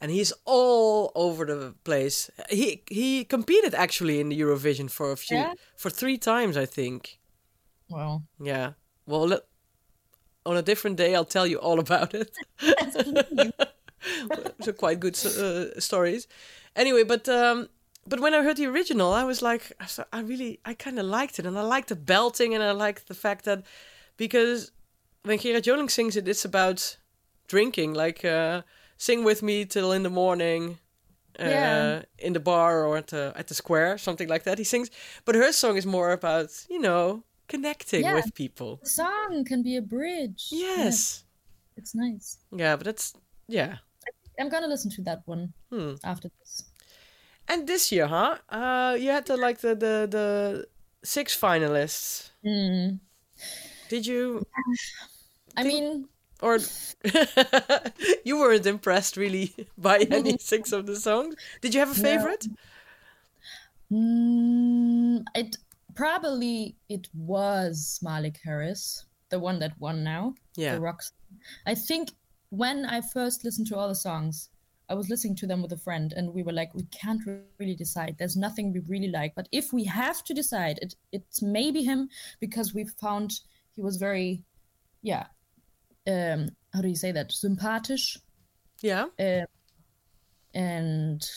and 0.00 0.10
he's 0.10 0.32
all 0.44 1.10
over 1.14 1.44
the 1.46 1.74
place. 1.84 2.30
He 2.50 2.82
he 2.90 3.24
competed 3.24 3.74
actually 3.74 4.20
in 4.20 4.28
the 4.28 4.40
Eurovision 4.40 4.90
for 4.90 5.12
a 5.12 5.16
few 5.16 5.38
Yeah? 5.38 5.54
for 5.76 5.90
three 5.90 6.18
times, 6.18 6.56
I 6.56 6.66
think. 6.66 7.18
well, 7.90 8.22
Yeah. 8.40 8.72
Well, 9.06 9.26
let, 9.28 9.40
on 10.46 10.56
a 10.56 10.62
different 10.62 10.96
day, 10.96 11.14
I'll 11.14 11.24
tell 11.26 11.46
you 11.46 11.58
all 11.58 11.78
about 11.78 12.14
it. 12.14 12.30
so 14.60 14.72
quite 14.72 15.00
good 15.00 15.14
uh, 15.26 15.78
stories. 15.80 16.26
Anyway, 16.76 17.04
but 17.04 17.28
um, 17.28 17.68
but 18.06 18.20
when 18.20 18.34
I 18.34 18.42
heard 18.42 18.56
the 18.56 18.66
original, 18.66 19.12
I 19.12 19.24
was 19.24 19.40
like, 19.42 19.72
I 20.12 20.20
really, 20.20 20.60
I 20.64 20.74
kind 20.74 20.98
of 20.98 21.06
liked 21.06 21.38
it, 21.38 21.46
and 21.46 21.58
I 21.58 21.62
liked 21.62 21.88
the 21.88 21.96
belting, 21.96 22.54
and 22.54 22.62
I 22.62 22.72
liked 22.72 23.08
the 23.08 23.14
fact 23.14 23.44
that 23.44 23.62
because 24.16 24.72
when 25.22 25.38
Gerard 25.38 25.64
Joling 25.64 25.90
sings 25.90 26.16
it, 26.16 26.28
it's 26.28 26.44
about 26.44 26.98
drinking, 27.48 27.94
like 27.94 28.24
uh, 28.24 28.62
sing 28.96 29.24
with 29.24 29.42
me 29.42 29.64
till 29.64 29.92
in 29.92 30.02
the 30.02 30.10
morning. 30.10 30.78
Uh, 31.40 31.48
Yeah. 31.48 32.02
in 32.18 32.32
the 32.32 32.40
bar 32.40 32.84
or 32.86 32.96
at 32.96 33.08
the 33.08 33.32
at 33.36 33.46
the 33.48 33.54
square, 33.54 33.98
something 33.98 34.28
like 34.30 34.44
that. 34.44 34.58
He 34.58 34.64
sings, 34.64 34.88
but 35.24 35.34
her 35.34 35.52
song 35.52 35.76
is 35.76 35.84
more 35.84 36.12
about 36.12 36.50
you 36.70 36.78
know 36.78 37.24
connecting 37.48 38.04
Yeah. 38.04 38.14
with 38.14 38.32
people. 38.34 38.78
the 38.82 38.88
song 38.88 39.44
can 39.44 39.62
be 39.62 39.76
a 39.76 39.82
bridge. 39.82 40.46
Yeah, 40.52 40.84
Yes. 40.84 41.24
it's 41.76 41.92
nice. 41.94 42.38
Yeah, 42.56 42.76
but 42.76 42.84
that's 42.84 43.14
yeah. 43.48 43.78
I'm 44.38 44.48
gonna 44.48 44.68
listen 44.68 44.90
to 44.92 45.02
that 45.02 45.22
one 45.26 45.54
Hmm. 45.70 45.94
after 46.04 46.30
this. 46.38 46.64
And 47.48 47.66
this 47.66 47.90
year, 47.92 48.06
huh? 48.06 48.38
Uh, 48.48 48.96
you 49.00 49.10
had 49.10 49.26
the 49.26 49.36
like 49.36 49.58
the 49.60 49.74
the 49.74 50.06
the 50.10 50.28
six 51.02 51.34
finalists. 51.36 52.30
Mm. 52.44 53.00
Did 53.88 54.06
you 54.06 54.46
I 55.56 55.64
mean, 55.64 56.08
or 56.44 56.58
you 58.24 58.38
weren't 58.38 58.66
impressed 58.66 59.16
really 59.16 59.54
by 59.78 59.98
any 60.10 60.36
six 60.38 60.72
of 60.72 60.84
the 60.84 60.96
songs? 60.96 61.34
Did 61.62 61.72
you 61.72 61.80
have 61.80 61.90
a 61.90 61.94
favorite? 61.94 62.46
mm, 63.90 65.24
it 65.34 65.56
probably 65.94 66.76
it 66.88 67.08
was 67.14 67.98
Malik 68.02 68.38
Harris, 68.44 69.06
the 69.30 69.38
one 69.38 69.58
that 69.60 69.72
won 69.80 70.04
now. 70.04 70.34
Yeah. 70.54 70.74
the 70.74 70.80
rocks. 70.80 71.12
I 71.66 71.74
think 71.74 72.10
when 72.50 72.84
I 72.84 73.00
first 73.00 73.42
listened 73.42 73.66
to 73.68 73.76
all 73.76 73.88
the 73.88 73.94
songs, 73.94 74.50
I 74.90 74.94
was 74.94 75.08
listening 75.08 75.36
to 75.36 75.46
them 75.46 75.62
with 75.62 75.72
a 75.72 75.78
friend, 75.78 76.12
and 76.14 76.34
we 76.34 76.42
were 76.42 76.52
like, 76.52 76.74
we 76.74 76.84
can't 76.84 77.22
really 77.58 77.74
decide. 77.74 78.16
There's 78.18 78.36
nothing 78.36 78.70
we 78.70 78.80
really 78.80 79.08
like, 79.08 79.34
but 79.34 79.48
if 79.50 79.72
we 79.72 79.84
have 79.84 80.22
to 80.24 80.34
decide, 80.34 80.78
it 80.82 80.94
it's 81.10 81.40
maybe 81.40 81.82
him 81.82 82.10
because 82.38 82.74
we 82.74 82.84
found 82.84 83.40
he 83.74 83.80
was 83.80 83.96
very, 83.96 84.42
yeah, 85.00 85.24
um, 86.06 86.48
how 86.72 86.80
do 86.80 86.88
you 86.88 86.96
say 86.96 87.12
that? 87.12 87.32
Sympathisch, 87.32 88.18
Yeah. 88.82 89.06
um, 89.18 89.46
and 90.54 91.28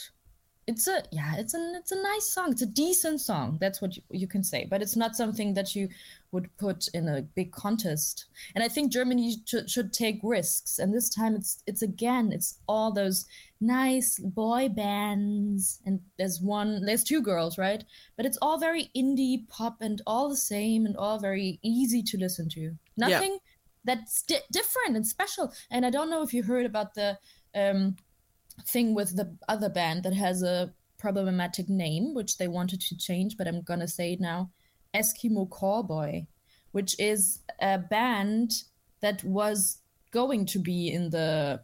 it's 0.68 0.88
a 0.88 1.02
yeah, 1.12 1.36
it's 1.38 1.54
a 1.54 1.74
it's 1.78 1.94
a 1.94 2.02
nice 2.02 2.30
song. 2.30 2.52
It's 2.52 2.62
a 2.62 2.66
decent 2.66 3.22
song. 3.22 3.58
That's 3.62 3.82
what 3.82 3.96
you, 3.96 4.04
you 4.12 4.28
can 4.28 4.44
say, 4.44 4.68
but 4.70 4.82
it's 4.82 4.98
not 4.98 5.16
something 5.16 5.54
that 5.54 5.74
you 5.76 5.88
would 6.34 6.50
put 6.58 6.90
in 6.94 7.08
a 7.08 7.22
big 7.22 7.54
contest. 7.54 8.26
And 8.54 8.62
I 8.62 8.68
think 8.68 8.92
Germany 8.92 9.38
should, 9.46 9.70
should 9.70 9.94
take 9.94 10.20
risks. 10.24 10.78
And 10.80 10.94
this 10.94 11.10
time, 11.10 11.36
it's 11.36 11.64
it's 11.68 11.84
again, 11.84 12.34
it's 12.34 12.60
all 12.68 12.92
those 12.92 13.26
nice 13.62 14.20
boy 14.20 14.68
bands. 14.68 15.80
And 15.86 16.02
there's 16.18 16.42
one, 16.42 16.86
there's 16.86 17.06
two 17.06 17.22
girls, 17.22 17.58
right? 17.58 17.84
But 18.18 18.26
it's 18.26 18.38
all 18.42 18.60
very 18.60 18.92
indie 18.94 19.48
pop 19.48 19.78
and 19.82 20.02
all 20.06 20.28
the 20.28 20.36
same 20.36 20.86
and 20.86 20.98
all 20.98 21.18
very 21.18 21.60
easy 21.64 22.04
to 22.04 22.18
listen 22.18 22.50
to. 22.50 22.76
Nothing 22.98 23.38
that's 23.88 24.22
di- 24.24 24.48
different 24.52 24.96
and 24.96 25.08
special. 25.08 25.52
And 25.72 25.86
I 25.86 25.90
don't 25.90 26.12
know 26.12 26.22
if 26.22 26.34
you 26.34 26.44
heard 26.44 26.68
about 26.68 26.94
the 26.94 27.18
um, 27.56 27.96
thing 28.68 28.94
with 28.94 29.16
the 29.16 29.36
other 29.48 29.70
band 29.70 30.04
that 30.04 30.14
has 30.14 30.44
a 30.44 30.72
problematic 31.00 31.70
name, 31.70 32.14
which 32.14 32.38
they 32.38 32.48
wanted 32.48 32.82
to 32.82 32.98
change, 32.98 33.38
but 33.38 33.48
I'm 33.48 33.62
gonna 33.62 33.88
say 33.88 34.14
it 34.14 34.22
now. 34.22 34.52
Eskimo 34.94 35.48
Callboy, 35.50 36.28
which 36.72 37.00
is 37.00 37.40
a 37.62 37.80
band 37.80 38.52
that 39.02 39.24
was 39.24 39.80
going 40.12 40.46
to 40.46 40.60
be 40.60 40.92
in 40.92 41.10
the 41.10 41.62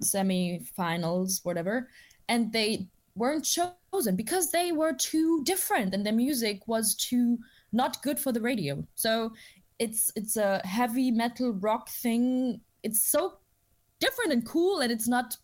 semi-finals, 0.00 1.40
whatever, 1.42 1.88
and 2.28 2.52
they 2.52 2.88
weren't 3.16 3.44
chosen 3.44 4.16
because 4.16 4.50
they 4.50 4.72
were 4.72 4.92
too 4.92 5.42
different 5.44 5.94
and 5.94 6.06
their 6.06 6.12
music 6.12 6.66
was 6.66 6.94
too 6.94 7.38
not 7.72 8.02
good 8.02 8.18
for 8.18 8.32
the 8.32 8.40
radio. 8.40 8.84
So 8.94 9.32
it's 9.80 10.12
it's 10.14 10.36
a 10.36 10.60
heavy 10.64 11.10
metal 11.10 11.52
rock 11.52 11.88
thing. 11.88 12.60
It's 12.84 13.02
so 13.02 13.38
different 13.98 14.32
and 14.32 14.46
cool, 14.46 14.80
and 14.80 14.92
it's 14.92 15.08
not 15.08 15.36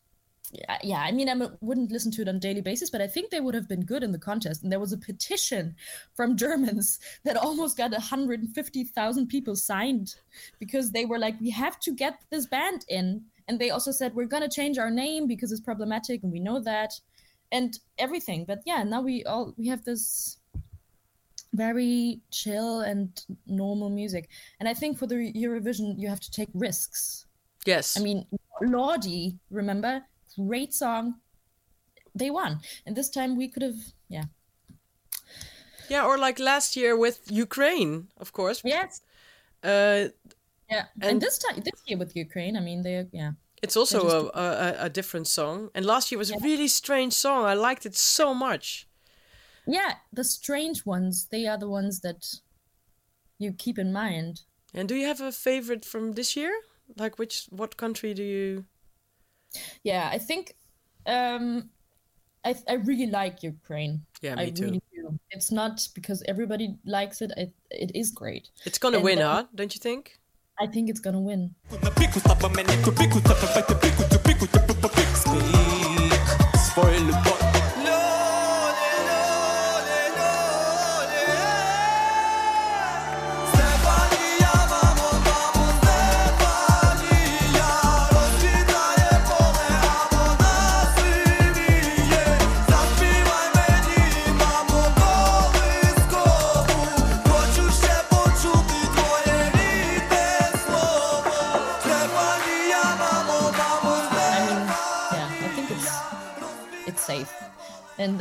yeah, 0.85 1.01
I 1.01 1.11
mean, 1.11 1.29
I 1.29 1.49
wouldn't 1.61 1.91
listen 1.91 2.13
to 2.13 2.23
it 2.23 2.29
on 2.29 2.37
a 2.37 2.41
daily 2.41 2.61
basis, 2.61 2.89
but 2.89 3.01
I 3.01 3.09
think 3.09 3.31
they 3.31 3.41
would 3.41 3.55
have 3.55 3.69
been 3.69 3.85
good 3.85 4.05
in 4.05 4.13
the 4.13 4.19
contest. 4.19 4.63
And 4.63 4.71
there 4.71 4.79
was 4.79 4.93
a 4.93 4.99
petition 4.99 5.75
from 6.15 6.37
Germans 6.37 7.01
that 7.25 7.37
almost 7.37 7.77
got 7.77 7.91
150,000 7.91 9.27
people 9.27 9.57
signed 9.57 10.15
because 10.61 10.93
they 10.93 11.05
were 11.05 11.19
like, 11.19 11.41
we 11.41 11.51
have 11.51 11.81
to 11.81 11.93
get 11.93 12.21
this 12.31 12.47
band 12.47 12.85
in. 12.89 13.25
And 13.49 13.59
they 13.59 13.71
also 13.71 13.91
said, 13.91 14.15
we're 14.15 14.27
going 14.27 14.49
to 14.49 14.49
change 14.49 14.79
our 14.79 14.91
name 14.91 15.27
because 15.27 15.51
it's 15.51 15.61
problematic 15.61 16.23
and 16.23 16.33
we 16.33 16.41
know 16.41 16.61
that. 16.61 16.93
and 17.53 17.79
everything. 17.99 18.45
But 18.45 18.63
yeah, 18.67 18.83
now 18.83 19.01
we 19.03 19.25
all 19.25 19.55
we 19.57 19.69
have 19.69 19.85
this 19.85 20.39
very 21.57 22.21
chill 22.31 22.81
and 22.81 23.09
normal 23.47 23.91
music. 23.91 24.29
And 24.61 24.69
I 24.69 24.75
think 24.75 24.99
for 24.99 25.07
the 25.07 25.33
Eurovision, 25.45 25.99
you 25.99 26.09
have 26.09 26.21
to 26.21 26.31
take 26.31 26.49
risks. 26.55 27.27
Yes. 27.67 27.97
I 27.99 28.03
mean, 28.03 28.27
Lordi, 28.63 29.39
remember? 29.51 30.03
Great 30.37 30.73
song. 30.75 31.15
They 32.15 32.31
won. 32.31 32.61
And 32.87 32.97
this 32.97 33.11
time 33.11 33.37
we 33.37 33.49
could 33.49 33.63
have, 33.63 33.81
yeah. 34.09 34.25
yeah, 35.89 36.05
or 36.05 36.19
like 36.19 36.39
last 36.39 36.77
year 36.77 36.97
with 36.97 37.21
Ukraine, 37.31 38.09
of 38.25 38.33
course. 38.33 38.63
Yes. 38.65 39.01
Uh, 39.63 40.09
Yeah. 40.71 40.87
And, 41.01 41.11
And- 41.11 41.21
this 41.27 41.39
time, 41.39 41.57
this 41.69 41.81
year 41.87 41.99
with 42.03 42.13
Ukraine, 42.17 42.55
I 42.57 42.61
mean, 42.69 42.83
they, 42.83 43.07
yeah. 43.13 43.33
it's 43.63 43.77
also 43.77 43.99
just- 44.03 44.31
a, 44.35 44.49
a, 44.67 44.69
a 44.87 44.91
different 44.99 45.29
song. 45.39 45.71
And 45.75 45.83
last 45.87 46.11
year 46.11 46.19
was 46.19 46.31
a 46.31 46.39
really 46.51 46.69
strange 46.69 47.13
song. 47.13 47.41
I 47.53 47.55
liked 47.69 47.85
it 47.91 47.97
so 47.97 48.27
much. 48.35 48.87
Yeah, 49.67 49.95
the 50.13 50.25
strange 50.25 50.87
ones, 50.87 51.27
they 51.31 51.47
are 51.47 51.59
the 51.59 51.69
ones 51.69 52.01
that 52.01 52.25
you 53.39 53.53
keep 53.53 53.79
in 53.79 53.93
mind. 53.93 54.43
And 54.75 54.89
do 54.89 54.95
you 54.95 55.07
have 55.07 55.21
a 55.21 55.33
favorite 55.33 55.85
from 55.85 56.13
this 56.13 56.37
year? 56.37 56.53
Like 56.97 57.19
which 57.19 57.47
what 57.51 57.77
country 57.77 58.15
do 58.15 58.23
you 58.23 58.65
Yeah, 59.83 60.09
I 60.13 60.19
think 60.19 60.55
um, 61.07 61.71
I 62.45 62.55
I 62.69 62.75
really 62.75 63.07
like 63.07 63.43
Ukraine. 63.43 64.03
Yeah, 64.23 64.37
me 64.37 64.43
I 64.43 64.51
too. 64.51 64.65
really 64.65 64.83
do. 64.95 65.19
It's 65.31 65.51
not 65.51 65.89
because 65.95 66.23
everybody 66.29 66.77
likes 66.85 67.21
it. 67.23 67.33
It, 67.37 67.53
it 67.71 67.91
is 67.95 68.11
great. 68.11 68.51
It's 68.65 68.79
gonna 68.79 68.99
And 68.99 69.05
win, 69.05 69.19
then- 69.19 69.27
huh? 69.27 69.45
Don't 69.55 69.75
you 69.75 69.81
think? 69.81 70.19
I 70.59 70.67
think 70.67 70.89
it's 70.89 71.01
gonna 71.01 71.21
win. 71.21 71.55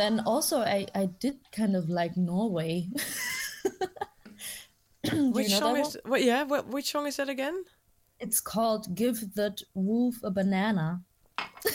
Then 0.06 0.20
also, 0.26 0.60
I 0.60 0.86
I 0.94 1.08
did 1.08 1.38
kind 1.52 1.76
of 1.76 1.90
like 1.90 2.16
Norway. 2.16 2.90
Which 5.14 5.54
song 5.54 5.78
is 5.78 5.98
what 6.06 6.24
yeah, 6.24 6.44
what 6.44 6.68
which 6.68 6.92
song 6.92 7.08
is 7.08 7.18
that 7.18 7.30
again? 7.30 7.64
It's 8.20 8.40
called 8.40 8.96
"Give 8.96 9.34
That 9.36 9.62
Wolf 9.74 10.16
a 10.24 10.32
Banana." 10.32 11.02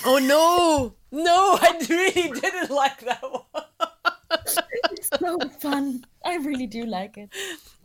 Oh 0.07 0.19
no! 0.19 0.95
No, 1.11 1.59
I 1.61 1.79
really 1.91 2.41
didn't 2.41 2.71
like 2.71 3.01
that 3.01 3.23
one. 3.23 3.43
It's 4.93 5.11
so 5.19 5.39
fun. 5.61 6.05
I 6.25 6.37
really 6.37 6.67
do 6.67 6.85
like 6.85 7.17
it. 7.19 7.31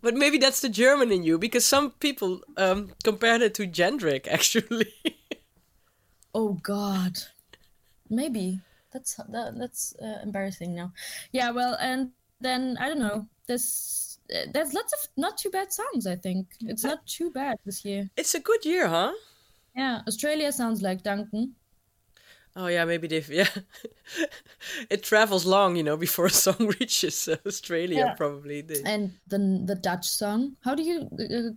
But 0.01 0.13
maybe 0.13 0.37
that's 0.37 0.61
the 0.61 0.69
German 0.69 1.11
in 1.11 1.23
you, 1.23 1.37
because 1.37 1.65
some 1.65 1.91
people 1.91 2.41
um, 2.57 2.93
compared 3.03 3.41
it 3.41 3.53
to 3.55 3.67
Jendrik, 3.67 4.27
actually. 4.27 4.93
Oh 6.33 6.53
God, 6.61 7.17
maybe 8.09 8.61
that's 8.95 9.15
that, 9.29 9.59
that's 9.59 9.93
uh, 10.01 10.19
embarrassing 10.23 10.73
now. 10.73 10.93
Yeah, 11.33 11.51
well, 11.51 11.75
and 11.81 12.11
then 12.39 12.77
I 12.79 12.87
don't 12.87 12.99
know. 12.99 13.27
There's 13.47 14.17
uh, 14.33 14.47
there's 14.53 14.73
lots 14.73 14.93
of 14.93 15.09
not 15.17 15.37
too 15.37 15.49
bad 15.49 15.73
songs. 15.73 16.07
I 16.07 16.15
think 16.15 16.47
it's 16.61 16.85
not 16.85 17.05
too 17.05 17.29
bad 17.31 17.57
this 17.65 17.83
year. 17.83 18.09
it's 18.15 18.35
a 18.35 18.39
good 18.39 18.63
year, 18.65 18.87
huh? 18.87 19.11
Yeah, 19.75 20.01
Australia 20.07 20.51
sounds 20.51 20.81
like 20.81 21.03
Duncan. 21.03 21.55
Oh 22.55 22.67
yeah, 22.67 22.85
maybe 22.85 23.07
they've 23.07 23.29
yeah. 23.41 23.49
it 24.89 25.03
travels 25.03 25.45
long, 25.45 25.75
you 25.75 25.83
know, 25.83 25.97
before 25.97 26.25
a 26.27 26.29
song 26.29 26.71
reaches 26.79 27.27
uh, 27.27 27.35
Australia. 27.45 27.97
Yeah. 27.97 28.13
Probably. 28.13 28.61
They- 28.61 28.83
and 28.85 29.11
the 29.27 29.61
the 29.65 29.75
Dutch 29.75 30.07
song. 30.07 30.55
How 30.63 30.75
do 30.75 30.83
you 30.83 31.09
uh, 31.19 31.51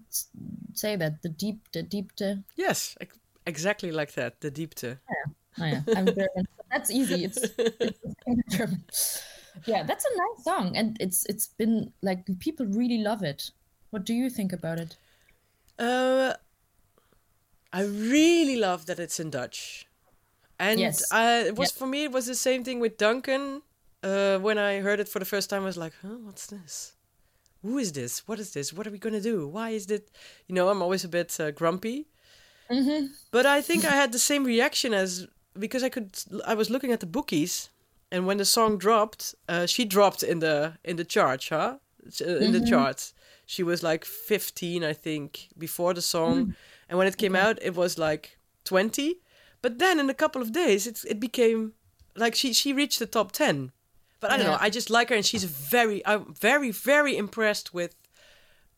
say 0.74 0.96
that? 0.96 1.22
The 1.22 1.28
deep, 1.28 1.60
the 1.72 1.82
deep, 1.82 2.16
the. 2.16 2.42
yes, 2.56 2.96
exactly 3.46 3.92
like 3.92 4.12
that. 4.14 4.40
The 4.40 4.50
deep. 4.50 4.74
Oh 4.82 4.88
yeah, 4.88 5.32
I'm 5.60 6.06
German. 6.06 6.46
That's 6.70 6.90
easy. 6.90 7.24
It's, 7.24 7.38
it's 7.58 8.56
German. 8.56 8.84
Yeah, 9.66 9.82
that's 9.82 10.04
a 10.04 10.08
nice 10.16 10.44
song, 10.44 10.76
and 10.76 10.96
it's 11.00 11.26
it's 11.26 11.48
been 11.48 11.92
like 12.00 12.24
people 12.38 12.64
really 12.66 12.98
love 12.98 13.24
it. 13.24 13.50
What 13.90 14.04
do 14.04 14.14
you 14.14 14.30
think 14.30 14.52
about 14.52 14.78
it? 14.78 14.96
Uh, 15.76 16.34
I 17.72 17.82
really 17.82 18.56
love 18.56 18.86
that 18.86 18.98
it's 18.98 19.18
in 19.18 19.30
Dutch, 19.30 19.86
and 20.60 20.78
Yes. 20.78 21.02
uh, 21.12 21.42
it 21.46 21.56
was 21.56 21.70
Yep. 21.70 21.78
for 21.78 21.86
me. 21.88 22.04
It 22.04 22.12
was 22.12 22.26
the 22.26 22.34
same 22.36 22.62
thing 22.64 22.78
with 22.80 22.96
Duncan. 22.98 23.62
Uh, 24.02 24.38
when 24.38 24.58
I 24.58 24.78
heard 24.80 25.00
it 25.00 25.08
for 25.08 25.18
the 25.18 25.24
first 25.24 25.50
time, 25.50 25.62
I 25.62 25.66
was 25.66 25.76
like, 25.76 25.94
"Huh, 26.02 26.18
what's 26.22 26.46
this? 26.46 26.92
Who 27.62 27.78
is 27.78 27.90
this? 27.92 28.28
What 28.28 28.38
is 28.38 28.52
this? 28.52 28.72
What 28.72 28.86
are 28.86 28.92
we 28.92 28.98
gonna 28.98 29.20
do? 29.20 29.48
Why 29.48 29.70
is 29.70 29.86
it?" 29.90 30.08
You 30.46 30.54
know, 30.54 30.68
I'm 30.70 30.82
always 30.82 31.04
a 31.04 31.08
bit 31.08 31.38
uh, 31.40 31.50
grumpy, 31.50 32.06
but 33.30 33.44
I 33.46 33.60
think 33.60 33.84
I 33.84 33.90
had 33.96 34.12
the 34.12 34.18
same 34.18 34.44
reaction 34.44 34.94
as 34.94 35.26
because 35.58 35.82
I 35.82 35.88
could. 35.88 36.10
I 36.46 36.54
was 36.54 36.68
looking 36.70 36.92
at 36.92 37.00
the 37.00 37.06
bookies, 37.06 37.70
and 38.10 38.26
when 38.26 38.38
the 38.38 38.44
song 38.44 38.78
dropped, 38.78 39.34
uh, 39.48 39.66
she 39.66 39.84
dropped 39.84 40.22
in 40.22 40.40
the 40.40 40.78
in 40.84 40.96
the 40.96 41.04
charts, 41.04 41.48
huh? 41.48 41.78
Uh, 42.20 42.36
In 42.44 42.52
the 42.52 42.60
charts, 42.70 43.12
she 43.46 43.62
was 43.62 43.82
like 43.82 44.04
15, 44.04 44.82
I 44.84 44.94
think, 44.94 45.48
before 45.58 45.94
the 45.94 46.02
song, 46.02 46.54
and 46.88 46.98
when 46.98 47.06
it 47.08 47.16
came 47.16 47.36
out, 47.36 47.58
it 47.62 47.74
was 47.74 47.98
like 47.98 48.38
20. 48.64 49.20
But 49.60 49.78
then 49.78 49.98
in 50.00 50.08
a 50.10 50.14
couple 50.14 50.40
of 50.42 50.52
days, 50.52 50.86
it 50.86 51.04
it 51.04 51.20
became 51.20 51.72
like 52.14 52.34
she 52.36 52.52
she 52.54 52.72
reached 52.72 52.98
the 52.98 53.06
top 53.06 53.32
10. 53.32 53.72
But 54.20 54.30
I 54.32 54.36
don't 54.36 54.46
know. 54.46 54.66
I 54.66 54.70
just 54.70 54.90
like 54.90 55.08
her, 55.10 55.16
and 55.16 55.24
she's 55.26 55.44
very, 55.44 56.02
I'm 56.06 56.34
very, 56.40 56.72
very 56.72 57.16
impressed 57.16 57.72
with 57.74 57.94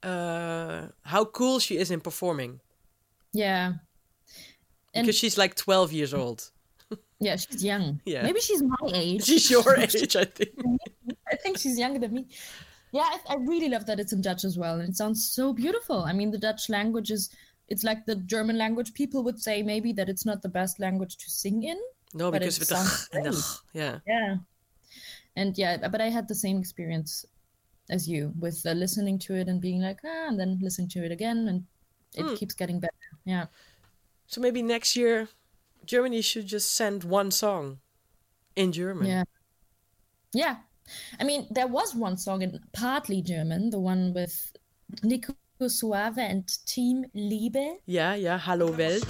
uh, 0.03 0.89
how 1.03 1.25
cool 1.25 1.59
she 1.61 1.77
is 1.77 1.91
in 1.91 2.01
performing 2.01 2.61
Yeah, 3.33 3.73
and 4.95 5.07
because 5.07 5.17
she's 5.19 5.39
like 5.39 5.55
12 5.55 5.93
years 5.93 6.13
old. 6.15 6.51
Yeah, 7.21 7.37
she's 7.37 7.63
young. 7.65 8.01
Yeah. 8.05 8.23
maybe 8.23 8.41
she's 8.41 8.63
my 8.63 8.77
age. 8.95 9.25
She's 9.31 9.51
your 9.51 9.77
age, 9.79 10.17
I 10.17 10.25
think. 10.25 10.51
I 11.33 11.37
think 11.37 11.59
she's 11.59 11.79
younger 11.79 11.99
than 12.01 12.15
me. 12.15 12.27
Yeah, 12.93 13.03
I, 13.03 13.35
I 13.35 13.37
really 13.37 13.69
love 13.69 13.87
that 13.87 14.01
it's 14.01 14.13
in 14.13 14.21
Dutch 14.21 14.43
as 14.45 14.59
well, 14.59 14.81
and 14.81 14.89
it 14.89 14.97
sounds 14.97 15.31
so 15.31 15.53
beautiful. 15.53 16.03
I 16.03 16.13
mean, 16.13 16.31
the 16.31 16.39
Dutch 16.39 16.69
language 16.69 17.11
is. 17.11 17.31
It's 17.69 17.85
like 17.85 18.05
the 18.05 18.17
German 18.17 18.59
language. 18.59 18.95
People 18.95 19.23
would 19.23 19.41
say 19.41 19.63
maybe 19.63 19.93
that 19.93 20.09
it's 20.09 20.27
not 20.27 20.43
the 20.43 20.49
best 20.49 20.81
language 20.81 21.17
to 21.19 21.31
sing 21.31 21.63
in. 21.63 21.79
No, 22.15 22.29
But 22.33 22.41
because 22.41 22.57
it 22.57 22.61
with 22.63 22.69
the 22.71 23.09
and 23.17 23.25
the 23.27 23.59
yeah. 23.75 23.99
Yeah. 24.09 24.37
And 25.37 25.57
yeah, 25.57 25.77
but 25.89 26.01
I 26.01 26.09
had 26.11 26.27
the 26.27 26.35
same 26.35 26.59
experience 26.59 27.25
as 27.89 28.09
you 28.09 28.33
with 28.41 28.61
uh, 28.67 28.73
listening 28.73 29.21
to 29.21 29.35
it 29.37 29.47
and 29.47 29.61
being 29.61 29.81
like, 29.81 29.99
ah, 30.05 30.27
and 30.27 30.37
then 30.41 30.59
listening 30.61 30.89
to 30.89 31.05
it 31.05 31.13
again, 31.13 31.47
and 31.47 31.65
it 32.17 32.25
Hmm. 32.29 32.35
keeps 32.35 32.55
getting 32.55 32.81
better. 32.81 32.93
Yeah. 33.25 33.47
So 34.27 34.41
maybe 34.41 34.63
next 34.63 34.97
year, 34.97 35.29
Germany 35.87 36.23
should 36.23 36.47
just 36.47 36.75
send 36.75 37.05
one 37.05 37.31
song 37.31 37.79
in 38.57 38.73
German. 38.73 39.07
Yeah. 39.07 39.25
Yeah. 40.33 40.57
I 41.21 41.25
mean, 41.25 41.47
there 41.51 41.69
was 41.69 41.95
one 41.95 42.17
song 42.17 42.43
in 42.43 42.61
partly 42.73 43.23
German, 43.23 43.71
the 43.71 43.79
one 43.79 44.13
with 44.13 44.53
Nico 45.03 45.35
Suave 45.69 46.19
and 46.19 46.49
Team 46.67 47.05
Liebe. 47.15 47.79
Ja, 47.87 48.15
ja, 48.15 48.39
Hallo 48.39 48.77
Welt. 48.77 49.07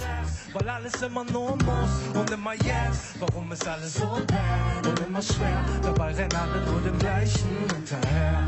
Weil 0.53 0.69
alles 0.69 1.01
immer 1.01 1.23
nur 1.25 1.55
muss 1.55 2.15
und 2.15 2.29
immer 2.31 2.53
jetzt. 2.53 3.19
Warum 3.19 3.51
ist 3.51 3.67
alles 3.67 3.93
so 3.95 4.21
bad 4.27 4.85
und 4.85 4.99
immer 4.99 5.21
schwer? 5.21 5.65
Dabei 5.81 6.13
rennen 6.13 6.35
alle 6.35 6.65
nur 6.65 6.81
dem 6.81 6.99
Gleichen 6.99 7.49
hinterher. 7.73 8.43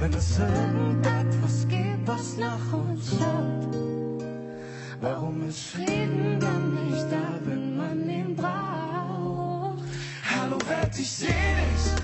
Wenn 0.00 0.12
es 0.14 0.38
irgendetwas 0.38 1.68
gibt, 1.68 2.06
was 2.06 2.36
nach 2.36 2.72
uns 2.72 3.10
schaut. 3.10 3.68
Warum 5.00 5.48
ist 5.48 5.60
Frieden 5.60 6.40
dann 6.40 6.74
nicht 6.86 7.06
da, 7.10 7.37
wenn 8.06 8.34
man 8.36 9.78
ihn? 9.78 9.82
Hallo 10.24 10.58
Welt, 10.68 10.98
ich 10.98 11.10
seh 11.10 11.26
dich. 11.26 12.02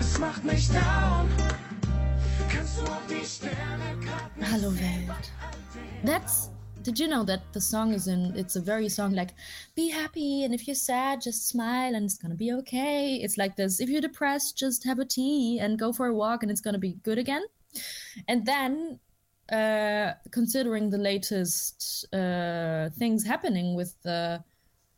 Es 0.00 0.18
macht 0.18 0.44
mich 0.44 0.68
down. 0.68 1.28
Kannst 2.48 2.78
du 2.78 2.82
auf 2.82 3.06
die 3.08 3.24
Sterne 3.24 3.96
grad 4.00 4.50
Hallo 4.50 4.72
Welt. 4.72 5.32
That's 6.04 6.50
did 6.82 6.98
you 6.98 7.06
know 7.06 7.22
that 7.24 7.40
the 7.52 7.60
song 7.60 7.92
is 7.92 8.08
in 8.08 8.34
it's 8.36 8.56
a 8.56 8.60
very 8.60 8.88
song 8.88 9.12
like 9.12 9.34
be 9.76 9.88
happy 9.88 10.42
and 10.44 10.52
if 10.52 10.66
you're 10.66 10.74
sad 10.74 11.20
just 11.20 11.48
smile 11.48 11.94
and 11.94 12.04
it's 12.04 12.18
gonna 12.18 12.34
be 12.34 12.52
okay. 12.52 13.20
It's 13.22 13.36
like 13.36 13.56
this 13.56 13.80
if 13.80 13.88
you're 13.88 14.00
depressed 14.00 14.58
just 14.58 14.84
have 14.84 14.98
a 14.98 15.04
tea 15.04 15.60
and 15.60 15.78
go 15.78 15.92
for 15.92 16.06
a 16.06 16.14
walk 16.14 16.42
and 16.42 16.50
it's 16.50 16.60
gonna 16.60 16.78
be 16.78 16.96
good 17.04 17.18
again. 17.18 17.44
And 18.26 18.44
then 18.44 18.98
uh 19.52 20.14
considering 20.30 20.90
the 20.90 20.98
latest 20.98 22.06
uh 22.12 22.90
things 22.98 23.24
happening 23.24 23.76
with 23.76 23.94
the 24.02 24.42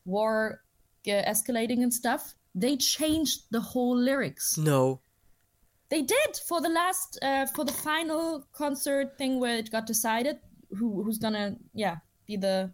war 0.05 0.61
uh, 1.07 1.11
escalating 1.11 1.83
and 1.83 1.93
stuff, 1.93 2.35
they 2.55 2.77
changed 2.77 3.43
the 3.51 3.61
whole 3.61 3.97
lyrics. 3.97 4.57
No. 4.57 5.01
They 5.91 6.03
did 6.03 6.37
for 6.49 6.61
the 6.61 6.69
last, 6.69 7.19
uh, 7.23 7.47
for 7.47 7.65
the 7.65 7.73
final 7.73 8.47
concert 8.53 9.17
thing 9.19 9.41
where 9.41 9.57
it 9.57 9.71
got 9.71 9.87
decided 9.87 10.39
who 10.77 11.03
who's 11.03 11.19
gonna, 11.19 11.57
yeah, 11.73 11.97
be 12.27 12.37
the 12.37 12.73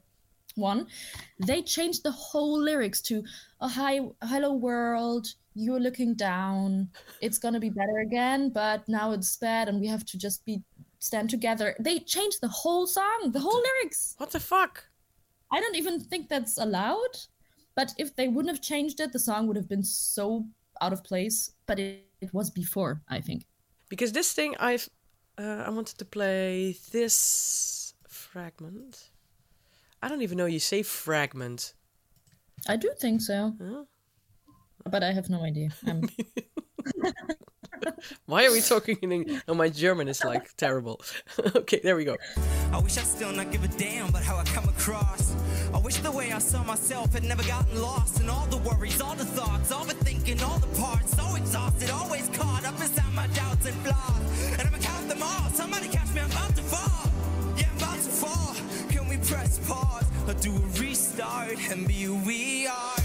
one. 0.55 0.87
They 1.47 1.63
changed 1.63 2.03
the 2.03 2.13
whole 2.13 2.59
lyrics 2.59 3.01
to 3.03 3.25
a 3.61 3.69
hi, 3.69 4.01
hello 4.23 4.53
world. 4.55 5.27
You're 5.55 5.81
looking 5.81 6.15
down. 6.15 6.91
It's 7.21 7.39
gonna 7.39 7.61
be 7.61 7.71
better 7.71 7.99
again, 7.99 8.51
but 8.51 8.89
now 8.89 9.13
it's 9.13 9.37
bad, 9.37 9.69
and 9.69 9.81
we 9.81 9.89
have 9.89 10.05
to 10.07 10.19
just 10.19 10.45
be 10.45 10.63
stand 11.01 11.31
together. 11.31 11.75
They 11.81 11.99
changed 11.99 12.41
the 12.41 12.49
whole 12.49 12.87
song, 12.87 13.31
the 13.33 13.41
whole 13.41 13.61
lyrics. 13.61 14.15
What 14.19 14.31
the 14.31 14.41
fuck? 14.41 14.85
I 15.53 15.61
don't 15.61 15.77
even 15.77 16.01
think 16.01 16.29
that's 16.29 16.59
allowed. 16.59 17.17
But 17.77 17.95
if 17.99 18.15
they 18.17 18.29
wouldn't 18.29 18.55
have 18.55 18.63
changed 18.63 19.01
it, 19.01 19.13
the 19.13 19.19
song 19.19 19.47
would 19.47 19.57
have 19.57 19.69
been 19.69 19.85
so 19.85 20.45
out 20.81 20.93
of 20.93 21.05
place. 21.05 21.53
But 21.67 21.79
it, 21.79 22.07
it 22.21 22.35
was 22.35 22.51
before, 22.51 23.03
I 23.09 23.21
think. 23.21 23.47
Because 23.89 24.13
this 24.13 24.33
thing 24.33 24.55
I've 24.59 24.89
uh, 25.39 25.65
I 25.67 25.71
wanted 25.71 25.99
to 25.99 26.05
play 26.05 26.77
this 26.93 27.95
fragment. 28.09 29.11
I 30.03 30.09
don't 30.09 30.23
even 30.23 30.39
know 30.39 30.47
you 30.47 30.61
say 30.61 30.83
fragment. 30.83 31.75
I 32.69 32.77
do 32.77 32.93
think 33.01 33.21
so. 33.21 33.55
Huh? 33.61 33.85
But 34.85 35.03
I 35.03 35.13
have 35.13 35.29
no 35.31 35.43
idea. 35.43 35.71
Why 38.27 38.47
are 38.47 38.53
we 38.53 38.61
talking 38.61 38.99
in 39.03 39.13
English? 39.13 39.43
Oh, 39.49 39.55
my 39.55 39.69
German 39.69 40.09
is 40.09 40.25
like 40.25 40.55
terrible. 40.57 41.01
okay, 41.57 41.81
there 41.83 41.97
we 41.97 42.05
go. 42.05 42.17
I 42.73 42.79
wish 42.79 42.99
I 42.99 43.03
still 43.03 43.33
not 43.33 43.51
give 43.51 43.65
a 43.65 43.69
damn 43.69 44.09
about 44.09 44.23
how 44.23 44.37
I 44.37 44.45
come 44.45 44.69
across. 44.69 45.35
I 45.75 45.79
wish 45.79 45.97
the 45.99 46.11
way 46.11 46.33
I 46.33 46.39
saw 46.39 46.63
myself 46.65 47.13
had 47.13 47.25
never 47.25 47.43
gotten 47.43 47.81
lost. 47.81 48.21
And 48.21 48.31
all 48.31 48.47
the 48.47 48.59
worries, 48.59 49.01
all 49.01 49.15
the 49.15 49.25
thoughts, 49.25 49.73
all 49.73 49.85
the 49.85 49.95
thinking, 49.95 50.43
all 50.43 50.59
the 50.59 50.81
parts. 50.81 51.17
So 51.17 51.37
exhausted, 51.37 51.91
always 51.91 52.29
caught 52.31 52.65
up 52.65 52.81
inside 52.81 53.13
my 53.15 53.27
doubts 53.29 53.67
and 53.67 53.77
flaws. 53.85 54.53
And 54.53 54.63
I'ma 54.63 54.79
count 54.79 55.09
them 55.09 55.23
all. 55.23 55.51
Somebody 55.51 55.89
catch 55.89 56.13
me, 56.15 56.21
I'm 56.21 56.31
about 56.31 56.57
to 56.57 56.63
fall. 56.63 57.11
Yeah, 57.57 57.69
I'm 57.71 57.77
about 57.79 57.97
to 57.97 58.11
fall. 58.11 58.55
Can 58.89 59.09
we 59.09 59.17
press 59.19 59.59
pause 59.69 60.05
or 60.29 60.35
do 60.35 60.55
a 60.55 60.81
restart 60.81 61.59
and 61.71 61.87
be 61.87 62.03
who 62.03 62.17
we 62.25 62.67
are? 62.67 63.00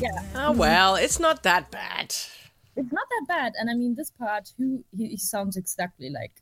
Yeah, 0.00 0.10
Oh 0.36 0.52
well, 0.52 0.96
it's 0.96 1.18
not 1.18 1.42
that 1.42 1.70
bad. 1.70 2.14
it's 2.76 2.92
not 2.92 3.06
that 3.10 3.24
bad. 3.26 3.52
And 3.58 3.68
I 3.70 3.74
mean, 3.74 3.94
this 3.94 4.10
part, 4.10 4.52
who 4.58 4.84
he, 4.96 5.08
he 5.08 5.16
sounds 5.16 5.56
exactly 5.56 6.10
like 6.10 6.32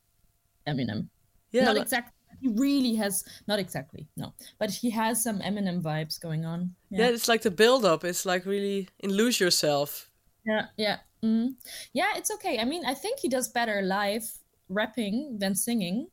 Eminem. 0.67 1.07
Yeah, 1.51 1.65
not 1.65 1.75
but- 1.75 1.81
exactly. 1.83 2.13
He 2.39 2.49
really 2.49 2.93
has 2.95 3.23
not 3.47 3.57
exactly 3.57 4.05
no, 4.15 4.31
but 4.59 4.69
he 4.69 4.91
has 4.91 5.23
some 5.23 5.39
Eminem 5.39 5.81
vibes 5.81 6.21
going 6.21 6.45
on. 6.45 6.75
yeah, 6.91 7.07
it's 7.07 7.27
like 7.27 7.41
the 7.41 7.49
build 7.49 7.83
up. 7.83 8.03
It's 8.03 8.27
like 8.27 8.45
really 8.45 8.89
in 8.99 9.11
lose 9.11 9.39
yourself. 9.39 10.11
Yeah, 10.45 10.65
yeah, 10.77 10.97
mm 11.23 11.55
yeah. 11.93 12.13
It's 12.15 12.29
okay. 12.35 12.59
I 12.59 12.65
mean, 12.65 12.85
I 12.85 12.93
think 12.93 13.19
he 13.19 13.27
does 13.27 13.47
better 13.49 13.81
live 13.81 14.23
rapping 14.69 15.37
than 15.39 15.55
singing. 15.55 16.07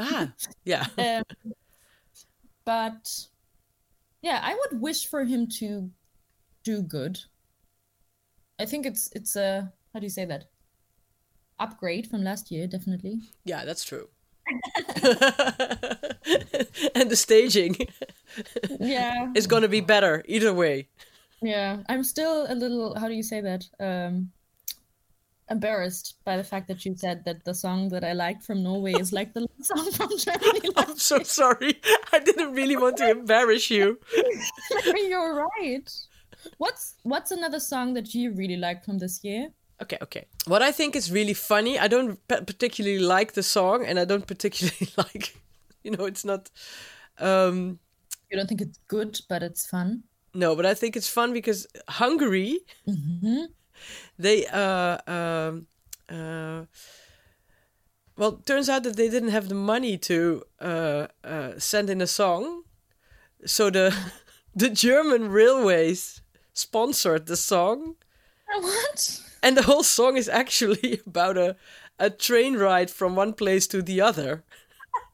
Ah, 0.00 0.32
yeah. 0.64 0.86
Um, 0.98 1.52
but 2.64 3.26
yeah, 4.22 4.40
I 4.42 4.54
would 4.54 4.80
wish 4.80 5.06
for 5.06 5.24
him 5.24 5.46
to 5.58 5.90
do 6.64 6.82
good. 6.82 7.20
I 8.58 8.66
think 8.66 8.86
it's 8.86 9.10
it's 9.12 9.36
a 9.36 9.72
how 9.92 10.00
do 10.00 10.06
you 10.06 10.10
say 10.10 10.24
that? 10.24 10.46
Upgrade 11.58 12.08
from 12.08 12.22
last 12.24 12.50
year, 12.50 12.66
definitely. 12.66 13.20
Yeah, 13.44 13.64
that's 13.64 13.84
true. 13.84 14.08
and 16.94 17.10
the 17.10 17.16
staging 17.16 17.76
Yeah, 18.80 19.32
is 19.34 19.46
going 19.46 19.62
to 19.62 19.68
be 19.68 19.80
better 19.80 20.22
either 20.26 20.52
way. 20.52 20.88
yeah. 21.42 21.82
I'm 21.88 22.04
still 22.04 22.46
a 22.48 22.54
little 22.54 22.94
how 22.98 23.08
do 23.08 23.14
you 23.14 23.22
say 23.22 23.40
that? 23.40 23.64
Um, 23.80 24.32
embarrassed 25.52 26.16
by 26.24 26.36
the 26.36 26.44
fact 26.44 26.66
that 26.68 26.84
you 26.84 26.96
said 26.96 27.24
that 27.24 27.44
the 27.44 27.54
song 27.54 27.88
that 27.90 28.04
I 28.04 28.12
liked 28.12 28.42
from 28.42 28.62
Norway 28.62 28.92
is 28.94 29.12
like 29.12 29.32
the 29.34 29.46
song 29.62 29.90
from 29.92 30.10
Germany. 30.18 30.68
I'm 30.76 30.96
so 30.96 31.22
sorry. 31.22 31.80
I 32.12 32.18
didn't 32.18 32.52
really 32.52 32.76
want 32.76 32.96
to 32.98 33.10
embarrass 33.10 33.70
you. 33.70 33.98
You're 34.96 35.46
right. 35.46 35.88
What's 36.58 36.96
what's 37.04 37.30
another 37.30 37.60
song 37.60 37.94
that 37.94 38.14
you 38.14 38.32
really 38.32 38.56
like 38.56 38.84
from 38.84 38.98
this 38.98 39.22
year? 39.22 39.50
Okay, 39.80 39.98
okay. 40.02 40.26
What 40.46 40.62
I 40.62 40.72
think 40.72 40.96
is 40.96 41.10
really 41.10 41.34
funny, 41.34 41.78
I 41.78 41.88
don't 41.88 42.16
pa- 42.28 42.40
particularly 42.40 42.98
like 42.98 43.32
the 43.32 43.42
song, 43.42 43.84
and 43.84 43.98
I 43.98 44.04
don't 44.04 44.26
particularly 44.26 44.88
like, 44.96 45.34
you 45.84 45.90
know, 45.92 46.04
it's 46.06 46.24
not. 46.24 46.50
um 47.18 47.78
You 48.30 48.36
don't 48.38 48.48
think 48.48 48.60
it's 48.60 48.78
good, 48.88 49.20
but 49.28 49.42
it's 49.42 49.66
fun. 49.66 50.04
No, 50.34 50.56
but 50.56 50.64
I 50.64 50.74
think 50.74 50.96
it's 50.96 51.08
fun 51.08 51.32
because 51.32 51.66
Hungary, 51.88 52.60
they 54.18 54.46
uh 54.46 54.98
um 55.06 55.66
uh. 56.08 56.64
Well, 58.16 58.32
turns 58.44 58.68
out 58.68 58.82
that 58.84 58.96
they 58.96 59.08
didn't 59.08 59.30
have 59.30 59.48
the 59.48 59.54
money 59.54 59.96
to 59.98 60.42
uh, 60.60 61.06
uh, 61.24 61.58
send 61.58 61.88
in 61.88 62.00
a 62.00 62.06
song, 62.06 62.64
so 63.46 63.70
the 63.70 63.94
the 64.56 64.70
German 64.70 65.30
railways 65.30 66.22
sponsored 66.54 67.26
the 67.26 67.36
song. 67.36 67.96
What? 68.46 69.22
And 69.42 69.56
the 69.56 69.62
whole 69.64 69.82
song 69.84 70.16
is 70.16 70.28
actually 70.28 71.00
about 71.06 71.38
a, 71.38 71.56
a 71.98 72.10
train 72.10 72.56
ride 72.56 72.90
from 72.90 73.16
one 73.16 73.34
place 73.34 73.66
to 73.68 73.82
the 73.82 74.00
other. 74.00 74.44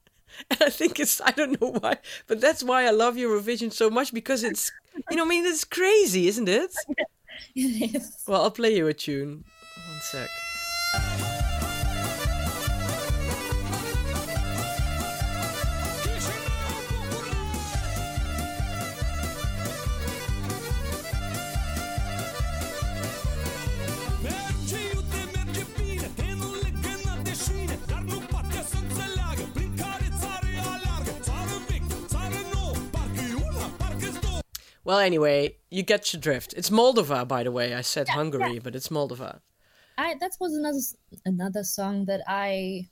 and 0.50 0.62
I 0.62 0.70
think 0.70 1.00
it's, 1.00 1.20
I 1.20 1.30
don't 1.30 1.60
know 1.60 1.72
why, 1.80 1.98
but 2.26 2.40
that's 2.40 2.62
why 2.62 2.84
I 2.86 2.90
love 2.90 3.16
Eurovision 3.16 3.72
so 3.72 3.90
much 3.90 4.12
because 4.12 4.44
it's, 4.44 4.70
you 5.10 5.16
know, 5.16 5.24
I 5.24 5.28
mean, 5.28 5.46
it's 5.46 5.64
crazy, 5.64 6.28
isn't 6.28 6.48
it? 6.48 6.74
Well, 8.26 8.42
I'll 8.42 8.50
play 8.50 8.76
you 8.76 8.86
a 8.88 8.94
tune. 8.94 9.44
One 9.88 10.00
sec. 10.00 11.27
Well, 34.88 35.00
anyway, 35.00 35.56
you 35.68 35.82
get 35.82 36.14
your 36.14 36.20
drift. 36.22 36.54
It's 36.54 36.70
Moldova, 36.70 37.28
by 37.28 37.42
the 37.42 37.52
way. 37.52 37.74
I 37.74 37.82
said 37.82 38.08
Hungary, 38.08 38.58
but 38.58 38.74
it's 38.74 38.88
Moldova. 38.88 39.40
I 39.98 40.14
that 40.14 40.32
was 40.40 40.54
another 40.54 40.78
another 41.26 41.62
song 41.62 42.06
that 42.06 42.22
I 42.26 42.88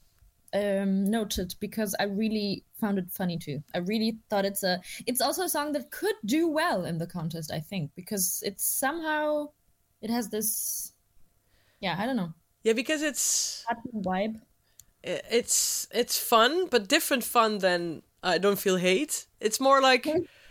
um 0.53 1.11
noted 1.11 1.55
because 1.59 1.97
I 1.99 2.03
really 2.03 2.65
found 2.79 2.99
it 2.99 3.11
funny 3.11 3.39
too. 3.39 3.63
I 3.75 3.79
really 3.79 4.19
thought 4.29 4.45
it's 4.45 4.63
a 4.63 4.79
it's 5.07 5.23
also 5.23 5.45
a 5.45 5.49
song 5.49 5.73
that 5.73 5.91
could 5.91 6.17
do 6.27 6.47
well 6.47 6.85
in 6.85 6.99
the 6.99 7.07
contest, 7.07 7.51
I 7.51 7.61
think, 7.61 7.93
because 7.97 8.43
it's 8.45 8.63
somehow 8.63 9.53
it 10.03 10.11
has 10.11 10.29
this 10.29 10.93
yeah, 11.81 11.97
I 11.99 12.05
don't 12.05 12.17
know, 12.17 12.35
Yeah, 12.63 12.75
because 12.75 13.01
it's 13.01 13.65
vibe. 13.95 14.43
it's 15.03 15.89
it's 15.93 16.19
fun, 16.19 16.67
but 16.67 16.89
different 16.89 17.25
fun 17.25 17.59
than 17.61 18.03
I 18.23 18.37
don't 18.37 18.59
feel 18.59 18.77
hate. 18.77 19.27
It's 19.41 19.61
more 19.61 19.81
like 19.81 20.07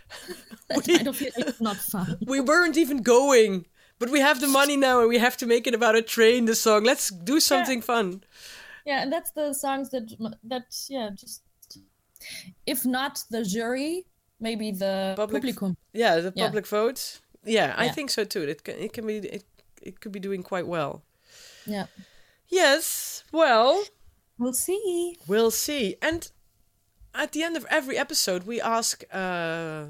I 0.71 1.03
don't 1.03 1.15
feel 1.15 1.31
like 1.37 1.47
it's 1.47 1.61
not 1.61 1.77
fun. 1.77 2.17
we 2.27 2.39
weren't 2.39 2.77
even 2.77 3.01
going, 3.01 3.65
but 3.99 4.09
we 4.09 4.19
have 4.19 4.39
the 4.39 4.47
money 4.47 4.77
now 4.77 4.99
and 4.99 5.09
we 5.09 5.17
have 5.19 5.37
to 5.37 5.45
make 5.45 5.67
it 5.67 5.73
about 5.73 5.95
a 5.95 6.01
train. 6.01 6.45
The 6.45 6.55
song. 6.55 6.83
Let's 6.83 7.09
do 7.09 7.39
something 7.39 7.81
fun. 7.81 8.23
Yeah, 8.85 9.01
and 9.01 9.11
that's 9.11 9.31
the 9.31 9.53
songs 9.53 9.89
that 9.91 10.09
that 10.43 10.65
yeah, 10.89 11.09
just 11.15 11.41
if 12.65 12.85
not 12.85 13.23
the 13.29 13.43
jury, 13.43 14.05
maybe 14.39 14.71
the 14.71 15.13
Public- 15.15 15.43
publicum. 15.43 15.75
Yeah, 15.93 16.17
the 16.21 16.33
Yeah. 16.35 16.45
public 16.45 16.67
vote. 16.67 17.19
Yeah, 17.43 17.73
I 17.77 17.85
Yeah. 17.85 17.91
think 17.93 18.09
so 18.09 18.23
too. 18.23 18.41
It 18.43 18.63
can, 18.63 18.75
it 18.77 18.93
can 18.93 19.05
be 19.07 19.17
it, 19.17 19.43
it 19.81 19.99
could 19.99 20.11
be 20.11 20.19
doing 20.19 20.43
quite 20.43 20.67
well. 20.67 21.03
Yeah. 21.65 21.87
Yes. 22.47 23.23
Well, 23.31 23.83
We'll 24.37 24.53
see. 24.53 25.17
we'll 25.27 25.51
see. 25.51 25.95
And 26.01 26.29
at 27.15 27.31
the 27.31 27.43
end 27.43 27.55
of 27.57 27.65
every 27.69 27.97
episode, 27.97 28.45
we 28.45 28.61
ask. 28.61 29.03
Uh, 29.11 29.85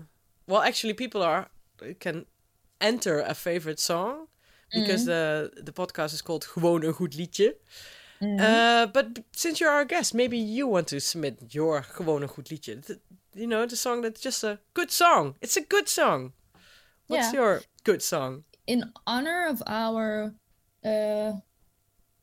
well, 0.47 0.61
actually, 0.61 0.93
people 0.93 1.21
are 1.23 1.47
can 1.99 2.25
enter 2.79 3.19
a 3.19 3.33
favorite 3.33 3.79
song 3.79 4.27
because 4.71 5.05
the 5.05 5.51
the 5.65 5.71
podcast 5.71 6.13
is 6.13 6.21
called 6.21 6.45
Gewoon 6.45 6.83
een 6.83 6.93
goed 6.93 7.13
liedje. 7.15 7.55
Uh, 8.21 8.85
but 8.91 9.05
since 9.31 9.59
you're 9.59 9.73
our 9.73 9.85
guest, 9.87 10.13
maybe 10.13 10.37
you 10.37 10.67
want 10.71 10.87
to 10.87 10.99
submit 10.99 11.35
your 11.53 11.83
Gewoon 11.83 12.21
een 12.21 12.27
goed 12.29 12.49
liedje. 12.49 12.79
Th- 12.79 12.99
you 13.33 13.47
know, 13.47 13.65
the 13.67 13.75
song 13.75 14.01
that's 14.01 14.21
just 14.21 14.43
a 14.43 14.59
good 14.73 14.91
song. 14.91 15.35
It's 15.39 15.57
a 15.57 15.63
good 15.67 15.89
song. 15.89 16.31
What's 17.07 17.31
Yeah. 17.31 17.33
your 17.41 17.61
good 17.83 18.01
song? 18.03 18.43
in 18.67 18.91
honor 19.05 19.45
of 19.47 19.61
our 19.67 20.33
uh 20.83 21.33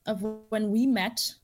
of 0.07 0.21
when 0.49 0.73
we 0.73 0.87
met 0.87 1.39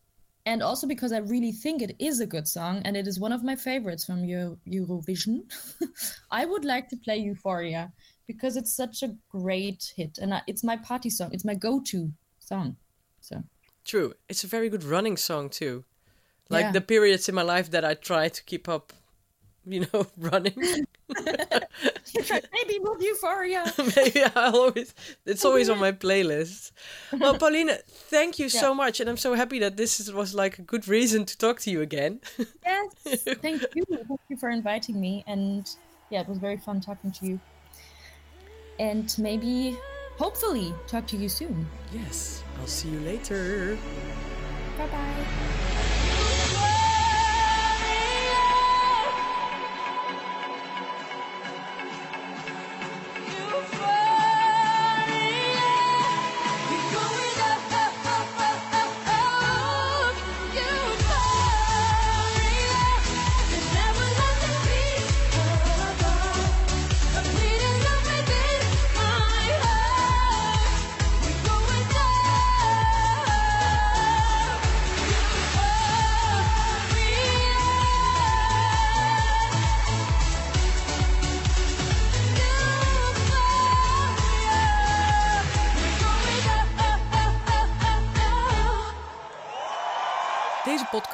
and 0.49 0.63
also 0.63 0.87
because 0.87 1.13
I 1.13 1.19
really 1.19 1.53
think 1.53 1.83
it 1.83 1.95
is 1.99 2.21
a 2.21 2.27
good 2.27 2.49
song 2.49 2.81
and 2.87 2.97
it 2.97 3.07
is 3.07 3.21
one 3.21 3.33
of 3.33 3.45
my 3.45 3.55
favorites 3.55 4.07
from 4.07 4.25
Euro- 4.25 4.59
Eurovision, 4.67 5.43
I 6.31 6.47
would 6.47 6.65
like 6.65 6.89
to 6.89 6.97
play 6.97 7.19
Euphoria 7.19 7.93
because 8.27 8.57
it's 8.57 8.73
such 8.75 9.03
a 9.03 9.15
great 9.29 9.93
hit 9.95 10.17
and 10.17 10.33
I, 10.33 10.41
it's 10.47 10.65
my 10.65 10.79
party 10.79 11.11
song. 11.11 11.31
It's 11.35 11.45
my 11.45 11.55
go-to 11.55 12.11
song. 12.39 12.77
So 13.21 13.43
True. 13.85 14.15
It's 14.31 14.43
a 14.43 14.47
very 14.47 14.71
good 14.71 14.85
running 14.85 15.19
song 15.19 15.51
too. 15.51 15.85
Like 16.49 16.65
Yeah. 16.65 16.73
the 16.73 16.81
periods 16.81 17.29
in 17.29 17.35
my 17.35 17.43
life 17.43 17.71
that 17.73 17.85
I 17.85 17.93
try 17.93 18.31
to 18.31 18.43
keep 18.45 18.69
up, 18.71 18.95
you 19.67 19.87
know, 19.93 20.07
running. 20.17 20.87
maybe 22.53 22.79
with 22.81 23.03
Euphoria. 23.03 23.73
Maybe 23.97 24.23
I'll 24.35 24.57
always 24.57 24.95
it's 25.27 25.45
always 25.45 25.69
on 25.69 25.79
my 25.79 25.93
playlist. 25.93 26.73
Well, 27.13 27.39
Pauline, 27.43 27.71
thank 27.89 28.39
you 28.39 28.49
so 28.49 28.75
much, 28.75 29.01
and 29.01 29.09
I'm 29.09 29.17
so 29.17 29.35
happy 29.35 29.59
that 29.61 29.77
this 29.77 30.01
is, 30.01 30.13
was 30.13 30.35
like 30.35 30.59
a 30.59 30.63
good 30.63 30.89
reason 30.89 31.25
to 31.25 31.39
talk 31.39 31.61
to 31.61 31.71
you 31.71 31.83
again. 31.83 32.21
Yes, 32.65 33.23
thank 33.41 33.63
you. 33.75 33.85
Thank 33.87 34.21
you 34.29 34.37
for 34.37 34.51
inviting 34.51 35.01
me. 35.01 35.25
And 35.27 35.69
yeah, 36.11 36.21
it 36.21 36.29
was 36.29 36.39
very 36.39 36.57
fun 36.57 36.81
talking 36.81 37.13
to 37.13 37.27
you. 37.27 37.41
And 38.79 39.15
maybe, 39.19 39.77
hopefully, 40.19 40.73
talk 40.87 41.07
to 41.09 41.17
you 41.17 41.29
soon. 41.29 41.67
yes, 41.93 42.43
I'll 42.61 42.67
see 42.67 42.89
you 42.89 43.01
later. 43.01 43.77
Bye 44.77 44.87
bye. 44.87 45.68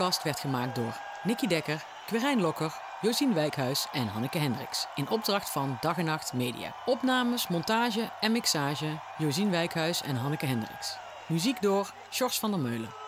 Podcast 0.04 0.24
werd 0.24 0.40
gemaakt 0.40 0.74
door 0.74 1.00
Nicky 1.22 1.46
Dekker, 1.46 1.84
Quirijn 2.06 2.40
Lokker, 2.40 2.80
Josien 3.00 3.34
Wijkhuis 3.34 3.86
en 3.92 4.06
Hanneke 4.06 4.38
Hendricks. 4.38 4.86
In 4.94 5.08
opdracht 5.08 5.50
van 5.50 5.78
Dag 5.80 5.98
en 5.98 6.04
Nacht 6.04 6.32
Media. 6.32 6.74
Opnames, 6.84 7.48
montage 7.48 8.10
en 8.20 8.32
mixage 8.32 8.98
Josien 9.18 9.50
Wijkhuis 9.50 10.02
en 10.02 10.16
Hanneke 10.16 10.46
Hendricks. 10.46 10.96
Muziek 11.26 11.62
door 11.62 11.92
Sjors 12.10 12.38
van 12.38 12.50
der 12.50 12.60
Meulen. 12.60 13.03